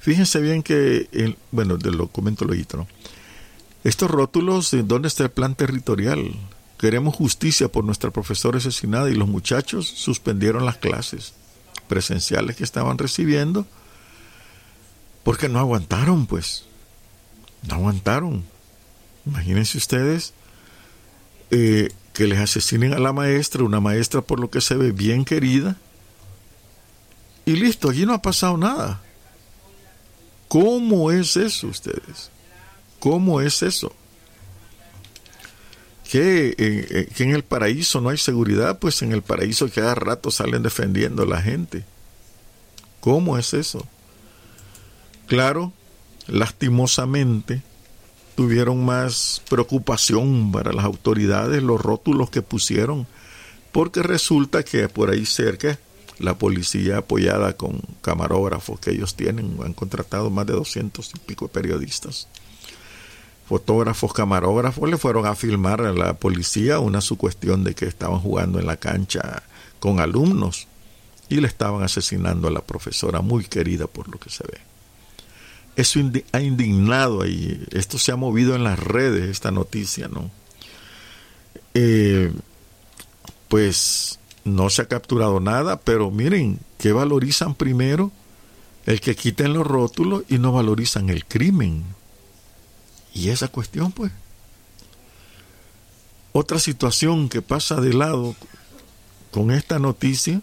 [0.00, 2.10] Fíjense bien que, bueno, del lo
[2.74, 2.86] ¿no?
[3.82, 6.32] Estos rótulos, ¿dónde está el plan territorial?
[6.78, 11.32] Queremos justicia por nuestra profesora asesinada y los muchachos suspendieron las clases
[11.88, 13.66] presenciales que estaban recibiendo
[15.24, 16.64] porque no aguantaron, pues.
[17.66, 18.44] No aguantaron.
[19.24, 20.34] Imagínense ustedes
[21.50, 25.24] eh, que les asesinen a la maestra, una maestra por lo que se ve bien
[25.24, 25.76] querida,
[27.46, 29.00] y listo, allí no ha pasado nada.
[30.48, 32.30] ¿Cómo es eso ustedes?
[32.98, 33.92] ¿Cómo es eso?
[36.10, 41.22] Que, en el paraíso no hay seguridad, pues en el paraíso cada rato salen defendiendo
[41.22, 41.84] a la gente.
[43.00, 43.86] ¿Cómo es eso?
[45.26, 45.72] Claro,
[46.28, 47.62] lastimosamente
[48.34, 53.06] tuvieron más preocupación para las autoridades los rótulos que pusieron,
[53.72, 55.78] porque resulta que por ahí cerca
[56.18, 61.48] la policía apoyada con camarógrafos que ellos tienen, han contratado más de doscientos y pico
[61.48, 62.28] periodistas
[63.46, 68.18] fotógrafos, camarógrafos le fueron a filmar a la policía una su cuestión de que estaban
[68.18, 69.42] jugando en la cancha
[69.78, 70.66] con alumnos
[71.28, 74.58] y le estaban asesinando a la profesora muy querida por lo que se ve.
[75.76, 76.00] Eso
[76.32, 80.30] ha indignado ahí, esto se ha movido en las redes, esta noticia, ¿no?
[81.74, 82.32] Eh,
[83.48, 88.10] pues no se ha capturado nada, pero miren, ¿qué valorizan primero?
[88.86, 91.84] El que quiten los rótulos y no valorizan el crimen.
[93.16, 94.12] Y esa cuestión, pues.
[96.32, 98.36] Otra situación que pasa de lado
[99.30, 100.42] con esta noticia,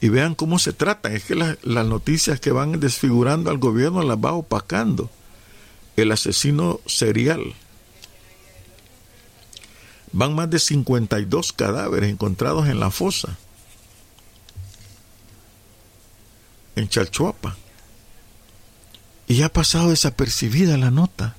[0.00, 4.18] y vean cómo se trata, es que las noticias que van desfigurando al gobierno las
[4.18, 5.08] va opacando.
[5.94, 7.54] El asesino serial.
[10.10, 13.38] Van más de 52 cadáveres encontrados en la fosa,
[16.74, 17.56] en Chalchuapa.
[19.28, 21.36] Y ha pasado desapercibida la nota.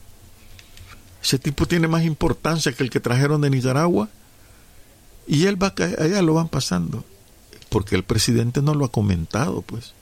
[1.24, 4.10] Ese tipo tiene más importancia que el que trajeron de Nicaragua.
[5.26, 7.06] Y él va a allá lo van pasando.
[7.70, 9.94] Porque el presidente no lo ha comentado, pues.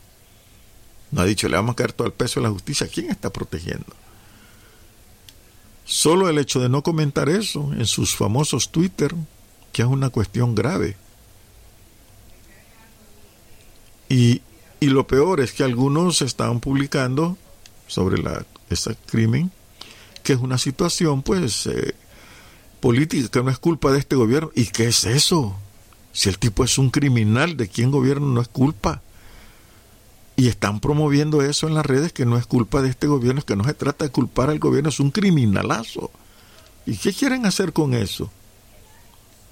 [1.11, 2.87] No ha dicho, le vamos a caer todo el peso de la justicia.
[2.87, 3.93] ¿Quién está protegiendo?
[5.85, 9.13] Solo el hecho de no comentar eso en sus famosos Twitter,
[9.71, 10.97] que es una cuestión grave.
[14.09, 14.41] Y,
[14.79, 17.37] y lo peor es que algunos estaban publicando
[17.87, 19.51] sobre la, ese crimen,
[20.23, 21.95] que es una situación pues eh,
[22.79, 24.51] política, que no es culpa de este gobierno.
[24.55, 25.55] ¿Y qué es eso?
[26.11, 29.01] Si el tipo es un criminal, ¿de quién gobierno no es culpa?
[30.37, 33.55] Y están promoviendo eso en las redes que no es culpa de este gobierno, que
[33.55, 36.11] no se trata de culpar al gobierno, es un criminalazo.
[36.85, 38.31] ¿Y qué quieren hacer con eso?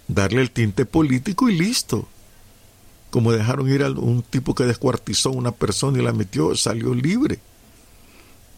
[0.07, 2.07] Darle el tinte político y listo.
[3.09, 6.93] Como dejaron ir a un tipo que descuartizó a una persona y la metió, salió
[6.93, 7.39] libre.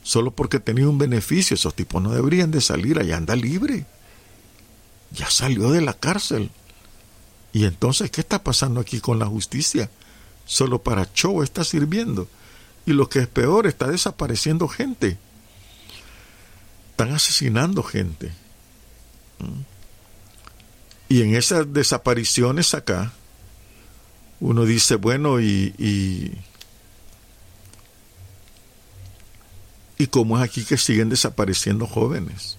[0.05, 1.55] Solo porque tenía un beneficio.
[1.55, 3.87] Esos tipos no deberían de salir, allá anda libre.
[5.11, 6.51] Ya salió de la cárcel.
[7.51, 9.89] Y entonces, ¿qué está pasando aquí con la justicia?
[10.45, 12.27] Solo para show está sirviendo.
[12.85, 15.17] Y lo que es peor, está desapareciendo gente.
[16.91, 18.27] Están asesinando gente.
[19.39, 19.61] ¿Mm?
[21.09, 23.11] Y en esas desapariciones acá,
[24.39, 26.31] uno dice, bueno, y, y,
[29.97, 32.57] y cómo es aquí que siguen desapareciendo jóvenes.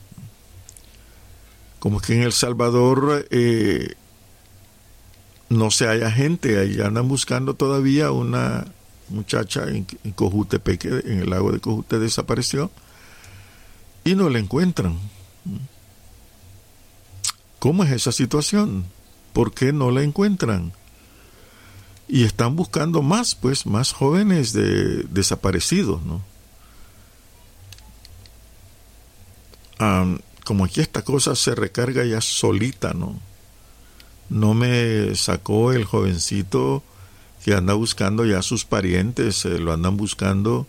[1.78, 3.95] Como que en El Salvador eh,
[5.49, 8.66] no se haya gente, ahí andan buscando todavía una
[9.09, 12.70] muchacha en, en Cojutepeque, en el lago de Cojute desapareció
[14.05, 14.99] y no la encuentran.
[17.59, 18.87] ¿Cómo es esa situación?
[19.32, 20.72] ¿Por qué no la encuentran?
[22.09, 26.22] Y están buscando más, pues, más jóvenes de, desaparecidos, ¿no?
[29.79, 33.20] Como aquí esta cosa se recarga ya solita, ¿no?
[34.29, 36.83] No me sacó el jovencito
[37.45, 40.66] que anda buscando ya sus parientes, eh, lo andan buscando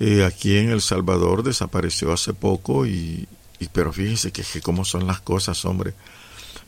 [0.00, 3.28] eh, aquí en El Salvador, desapareció hace poco y,
[3.72, 5.94] pero fíjense que, que cómo son las cosas, hombre.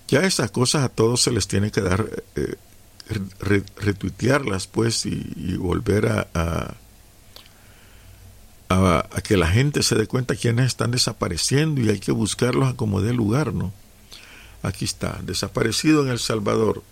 [0.09, 2.55] Ya esas cosas a todos se les tiene que dar, eh,
[3.79, 6.75] retuitearlas pues y, volver a, a,
[8.71, 12.77] a, que la gente se dé cuenta quiénes están desapareciendo y hay que buscarlos a
[12.77, 13.73] como dé lugar, ¿no?
[14.63, 16.85] Aquí está, desaparecido en El Salvador.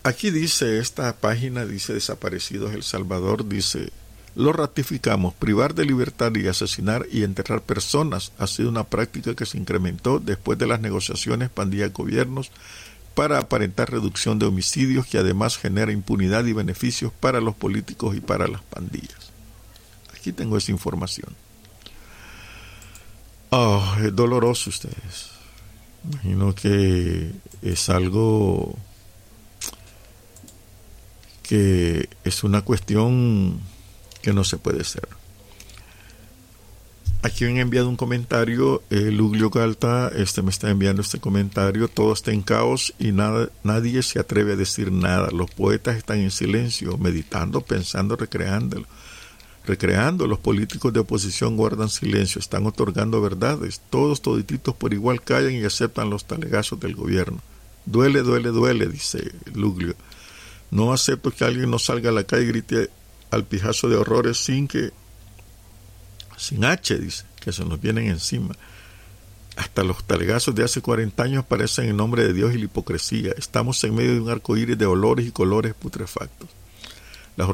[0.03, 3.91] Aquí dice, esta página dice Desaparecidos El Salvador, dice,
[4.35, 5.33] lo ratificamos.
[5.33, 10.19] Privar de libertad y asesinar y enterrar personas ha sido una práctica que se incrementó
[10.19, 12.51] después de las negociaciones pandilla-gobiernos
[13.13, 18.21] para aparentar reducción de homicidios que además genera impunidad y beneficios para los políticos y
[18.21, 19.31] para las pandillas.
[20.15, 21.35] Aquí tengo esa información.
[23.49, 25.31] Oh, es doloroso ustedes.
[26.05, 28.77] Imagino que es algo
[31.49, 33.59] que es una cuestión
[34.21, 35.07] que no se puede ser.
[37.23, 42.13] Aquí han enviado un comentario, eh, Luglio Galta este me está enviando este comentario, todo
[42.13, 45.29] está en caos y nada, nadie se atreve a decir nada.
[45.31, 48.85] Los poetas están en silencio, meditando, pensando, recreando.
[49.65, 53.81] Recreando, los políticos de oposición guardan silencio, están otorgando verdades.
[53.89, 57.39] Todos, todititos por igual callan y aceptan los talegazos del gobierno.
[57.87, 59.95] Duele, duele, duele, dice Luglio.
[60.71, 62.89] No acepto que alguien no salga a la calle y grite
[63.31, 64.91] al pijazo de horrores sin que,
[66.37, 68.55] sin H, dice, que se nos vienen encima.
[69.55, 73.33] Hasta los talgazos de hace 40 años parecen en nombre de Dios y la hipocresía.
[73.37, 76.49] Estamos en medio de un arco iris de olores y colores putrefactos.
[77.35, 77.49] Las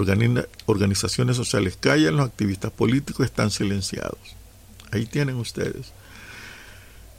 [0.66, 4.18] organizaciones sociales callan, los activistas políticos están silenciados.
[4.92, 5.94] Ahí tienen ustedes.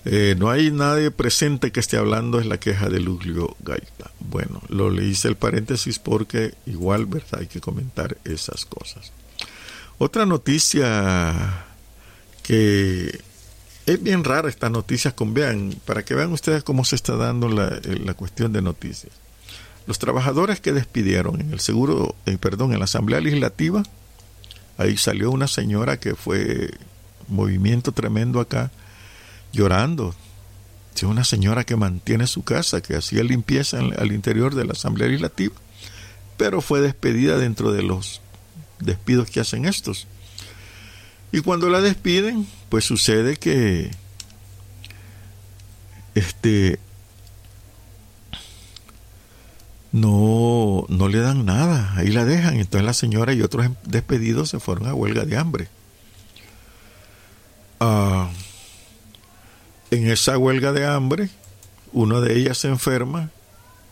[0.09, 4.13] Eh, no hay nadie presente que esté hablando, es la queja de Luglio Gaita.
[4.21, 7.41] Bueno, lo le hice el paréntesis porque igual, ¿verdad?
[7.41, 9.11] Hay que comentar esas cosas.
[9.99, 11.65] Otra noticia
[12.45, 13.19] que
[13.87, 17.49] es bien rara esta noticia con vean, para que vean ustedes cómo se está dando
[17.49, 19.13] la, la cuestión de noticias.
[19.89, 23.83] Los trabajadores que despidieron en el seguro, eh, perdón, en la Asamblea Legislativa,
[24.79, 26.71] ahí salió una señora que fue
[27.27, 28.71] movimiento tremendo acá,
[29.53, 30.14] llorando.
[30.94, 35.09] Es una señora que mantiene su casa, que hacía limpieza al interior de la Asamblea
[35.09, 35.55] Legislativa,
[36.36, 38.20] pero fue despedida dentro de los
[38.78, 40.07] despidos que hacen estos.
[41.32, 43.90] Y cuando la despiden, pues sucede que
[46.14, 46.78] este
[49.92, 52.57] no, no le dan nada, ahí la dejan.
[52.57, 55.68] Entonces la señora y otros despedidos se fueron a huelga de hambre.
[57.80, 58.30] Ah,
[59.91, 61.30] en esa huelga de hambre,
[61.93, 63.30] una de ellas se enferma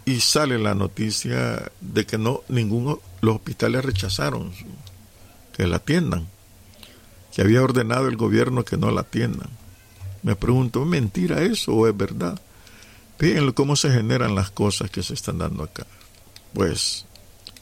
[0.05, 4.53] y sale la noticia de que no ninguno los hospitales rechazaron
[5.57, 6.27] que la atiendan,
[7.35, 9.49] que había ordenado el gobierno que no la atiendan.
[10.23, 12.41] Me pregunto, ¿es mentira eso o es verdad?
[13.19, 15.87] Fíjenlo cómo se generan las cosas que se están dando acá.
[16.53, 17.07] Pues,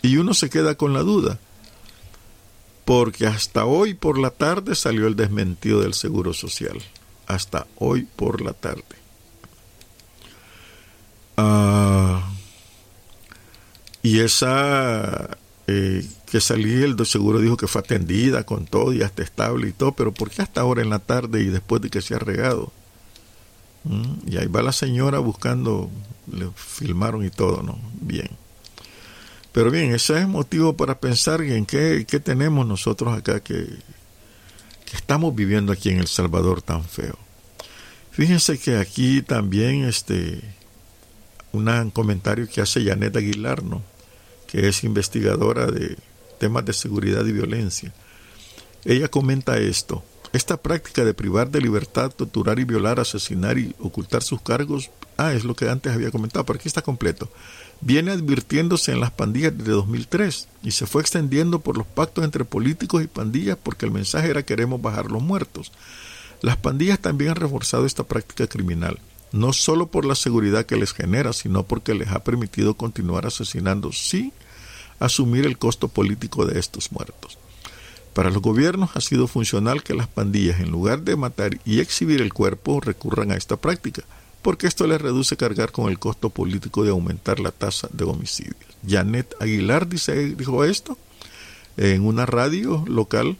[0.00, 1.38] y uno se queda con la duda,
[2.84, 6.82] porque hasta hoy por la tarde salió el desmentido del Seguro Social
[7.26, 8.82] hasta hoy por la tarde.
[11.36, 12.30] Ah,
[14.02, 19.22] y esa eh, que salí, el seguro dijo que fue atendida con todo y hasta
[19.22, 22.00] estable y todo, pero ¿por qué hasta ahora en la tarde y después de que
[22.00, 22.72] se ha regado?
[23.84, 25.90] Mm, y ahí va la señora buscando,
[26.30, 27.78] le filmaron y todo, ¿no?
[28.00, 28.30] Bien.
[29.52, 33.66] Pero bien, ese es motivo para pensar en qué, qué tenemos nosotros acá que,
[34.92, 37.18] estamos viviendo aquí en El Salvador tan feo.
[38.10, 40.40] Fíjense que aquí también este
[41.52, 43.82] un comentario que hace Janet Aguilar, ¿no?
[44.46, 45.96] que es investigadora de
[46.38, 47.92] temas de seguridad y violencia.
[48.84, 50.02] Ella comenta esto.
[50.32, 55.34] Esta práctica de privar de libertad, torturar y violar, asesinar y ocultar sus cargos, ah,
[55.34, 57.28] es lo que antes había comentado, pero aquí está completo
[57.82, 62.44] viene advirtiéndose en las pandillas desde 2003 y se fue extendiendo por los pactos entre
[62.44, 65.72] políticos y pandillas porque el mensaje era queremos bajar los muertos.
[66.40, 68.98] Las pandillas también han reforzado esta práctica criminal,
[69.32, 73.92] no solo por la seguridad que les genera, sino porque les ha permitido continuar asesinando
[73.92, 74.32] sin
[75.00, 77.38] asumir el costo político de estos muertos.
[78.14, 82.20] Para los gobiernos ha sido funcional que las pandillas, en lugar de matar y exhibir
[82.20, 84.04] el cuerpo, recurran a esta práctica
[84.42, 88.56] porque esto le reduce cargar con el costo político de aumentar la tasa de homicidios.
[88.86, 90.98] Janet Aguilar dijo esto
[91.76, 93.36] en una radio local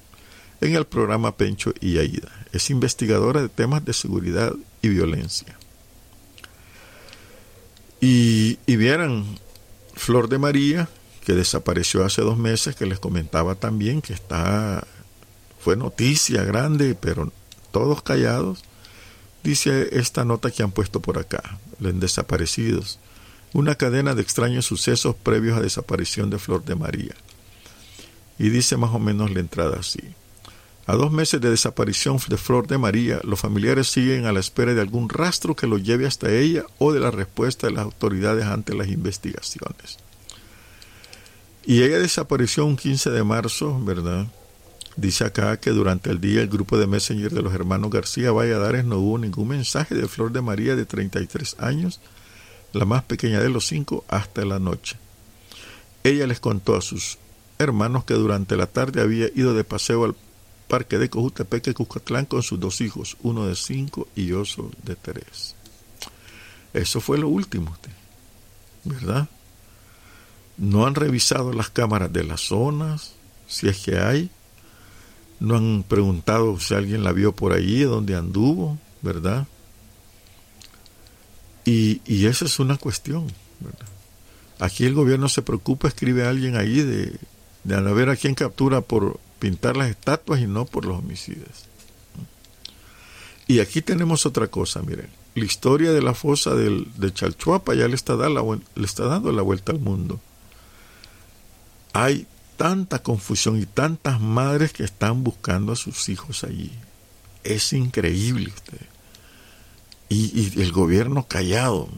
[0.61, 2.30] en el programa Pencho y Aida.
[2.53, 5.59] Es investigadora de temas de seguridad y violencia.
[8.00, 9.24] Y, y vieran,
[9.94, 10.88] Flor de María,
[11.24, 14.86] que desapareció hace dos meses, que les comentaba también que está,
[15.61, 17.32] fue noticia grande, pero
[17.72, 18.64] todos callados
[19.43, 23.01] Dice esta nota que han puesto por acá, en desaparecidos,
[23.53, 27.14] una cadena de extraños sucesos previos a desaparición de Flor de María.
[28.38, 30.03] Y dice más o menos la entrada así.
[30.86, 34.74] A dos meses de desaparición de Flor de María, los familiares siguen a la espera
[34.74, 38.45] de algún rastro que lo lleve hasta ella o de la respuesta de las autoridades
[38.47, 39.99] ante las investigaciones.
[41.64, 44.26] Y ella desapareció un 15 de marzo, ¿verdad?
[44.97, 48.84] Dice acá que durante el día el grupo de Messenger de los hermanos García Valladares
[48.84, 52.01] no hubo ningún mensaje de Flor de María de 33 años,
[52.72, 54.97] la más pequeña de los cinco, hasta la noche.
[56.05, 57.18] Ella les contó a sus
[57.59, 60.16] hermanos que durante la tarde había ido de paseo al
[60.68, 65.55] parque de Cojutepeque, Cuscatlán, con sus dos hijos, uno de cinco y otro de tres.
[66.74, 67.76] Eso fue lo último,
[68.84, 69.28] ¿verdad?
[70.57, 73.14] No han revisado las cámaras de las zonas,
[73.47, 74.30] si es que hay,
[75.43, 79.49] no han preguntado si alguien la vio por allí, dónde anduvo, ¿verdad?
[81.64, 83.26] Y, y esa es una cuestión.
[83.59, 83.86] ¿verdad?
[84.61, 87.18] Aquí el gobierno se preocupa, escribe alguien ahí de,
[87.64, 91.66] de a ver a quién captura por pintar las estatuas y no por los homicidios.
[93.49, 95.09] Y aquí tenemos otra cosa, miren.
[95.34, 99.43] La historia de la fosa del, de Chalchuapa ya le está, le está dando la
[99.43, 100.20] vuelta al mundo.
[101.93, 106.70] Hay tanta confusión y tantas madres que están buscando a sus hijos allí.
[107.44, 108.80] Es increíble usted.
[110.09, 111.88] Y, el gobierno callado.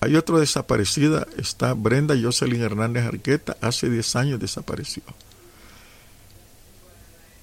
[0.00, 5.02] Hay otra desaparecida, está Brenda Jocelyn Hernández Arqueta, hace 10 años desapareció.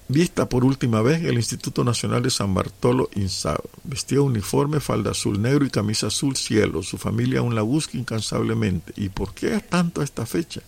[0.06, 3.60] Vista por última vez el Instituto Nacional de San Bartolo, INSAB.
[3.84, 6.82] Vestía uniforme, falda azul negro y camisa azul cielo.
[6.82, 8.92] Su familia aún la busca incansablemente.
[8.96, 10.60] ¿Y por qué tanto a esta fecha?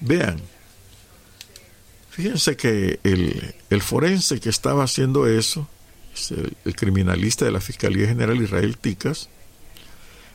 [0.00, 0.40] Vean,
[2.16, 5.68] fíjense que el, el forense que estaba haciendo eso,
[6.64, 9.28] el, criminalista de la Fiscalía General Israel Ticas,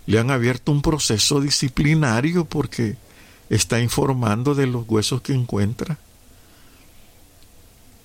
[0.05, 2.97] le han abierto un proceso disciplinario porque
[3.49, 5.97] está informando de los huesos que encuentra.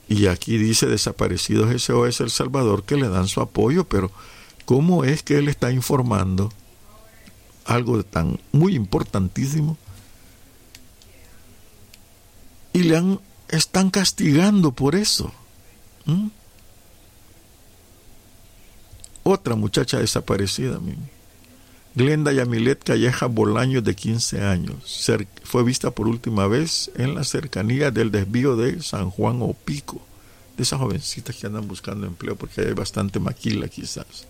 [0.08, 4.10] Y aquí dice desaparecidos SOS El Salvador que le dan su apoyo, pero
[4.64, 6.50] ¿cómo es que él está informando
[7.66, 9.76] algo tan muy importantísimo?
[12.72, 15.32] Y le han, están castigando por eso.
[16.04, 16.28] ¿Mm?
[19.22, 20.78] Otra muchacha desaparecida,
[21.96, 25.10] Glenda Yamilet Calleja Bolaño, de 15 años,
[25.42, 30.00] fue vista por última vez en la cercanía del desvío de San Juan o Pico,
[30.56, 34.26] de esas jovencitas que andan buscando empleo porque hay bastante maquila quizás.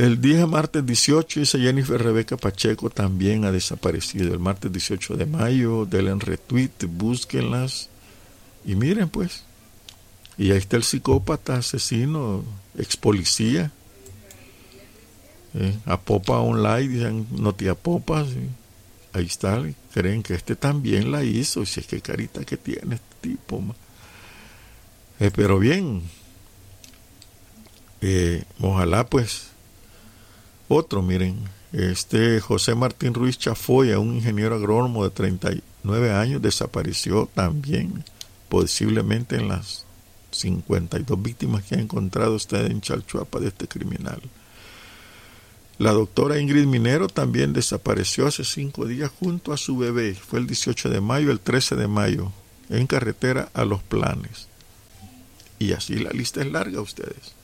[0.00, 4.32] El día martes 18 dice Jennifer Rebeca Pacheco también ha desaparecido.
[4.32, 7.90] El martes 18 de mayo, denle en retweet, búsquenlas.
[8.64, 9.44] Y miren pues,
[10.38, 12.42] y ahí está el psicópata, asesino,
[12.78, 13.72] ex policía,
[15.52, 18.24] eh, a Popa Online, dicen Notia Popa,
[19.12, 23.16] ahí está, creen que este también la hizo, si es que carita que tiene este
[23.20, 23.62] tipo.
[25.18, 26.04] Eh, pero bien,
[28.00, 29.49] eh, ojalá pues
[30.70, 31.36] otro, miren,
[31.72, 38.04] este José Martín Ruiz Chafoya, un ingeniero agrónomo de 39 años, desapareció también,
[38.48, 39.84] posiblemente en las
[40.30, 44.20] 52 víctimas que ha encontrado usted en Chalchuapa de este criminal.
[45.78, 50.14] La doctora Ingrid Minero también desapareció hace cinco días junto a su bebé.
[50.14, 52.32] Fue el 18 de mayo, el 13 de mayo,
[52.68, 54.48] en carretera a Los Planes.
[55.58, 57.39] Y así la lista es larga, ustedes.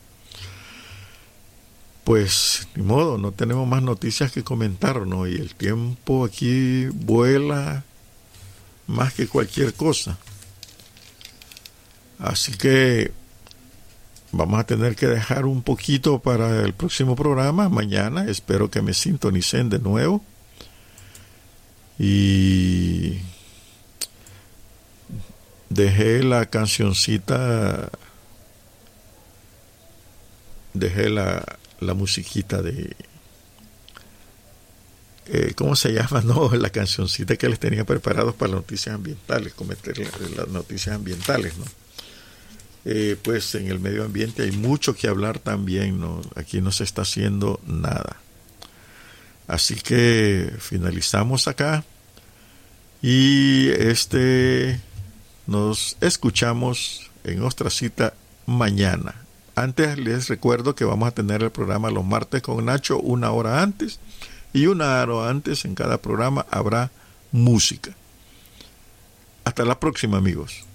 [2.06, 5.26] Pues, ni modo, no tenemos más noticias que comentar, ¿no?
[5.26, 7.82] Y el tiempo aquí vuela
[8.86, 10.16] más que cualquier cosa.
[12.20, 13.10] Así que
[14.30, 18.30] vamos a tener que dejar un poquito para el próximo programa mañana.
[18.30, 20.24] Espero que me sintonicen de nuevo.
[21.98, 23.18] Y
[25.70, 27.90] dejé la cancioncita,
[30.72, 32.96] dejé la, la musiquita de...
[35.28, 36.20] Eh, ¿Cómo se llama?
[36.24, 39.98] No, la cancioncita que les tenía preparados para las noticias ambientales, cometer
[40.36, 41.64] las noticias ambientales, ¿no?
[42.88, 46.22] Eh, pues en el medio ambiente hay mucho que hablar también, ¿no?
[46.36, 48.16] Aquí no se está haciendo nada.
[49.48, 51.84] Así que finalizamos acá
[53.02, 54.80] y este
[55.48, 58.14] nos escuchamos en nuestra cita
[58.46, 59.25] mañana.
[59.56, 63.62] Antes les recuerdo que vamos a tener el programa los martes con Nacho una hora
[63.62, 64.00] antes
[64.52, 66.90] y una hora antes en cada programa habrá
[67.32, 67.96] música.
[69.44, 70.66] Hasta la próxima amigos.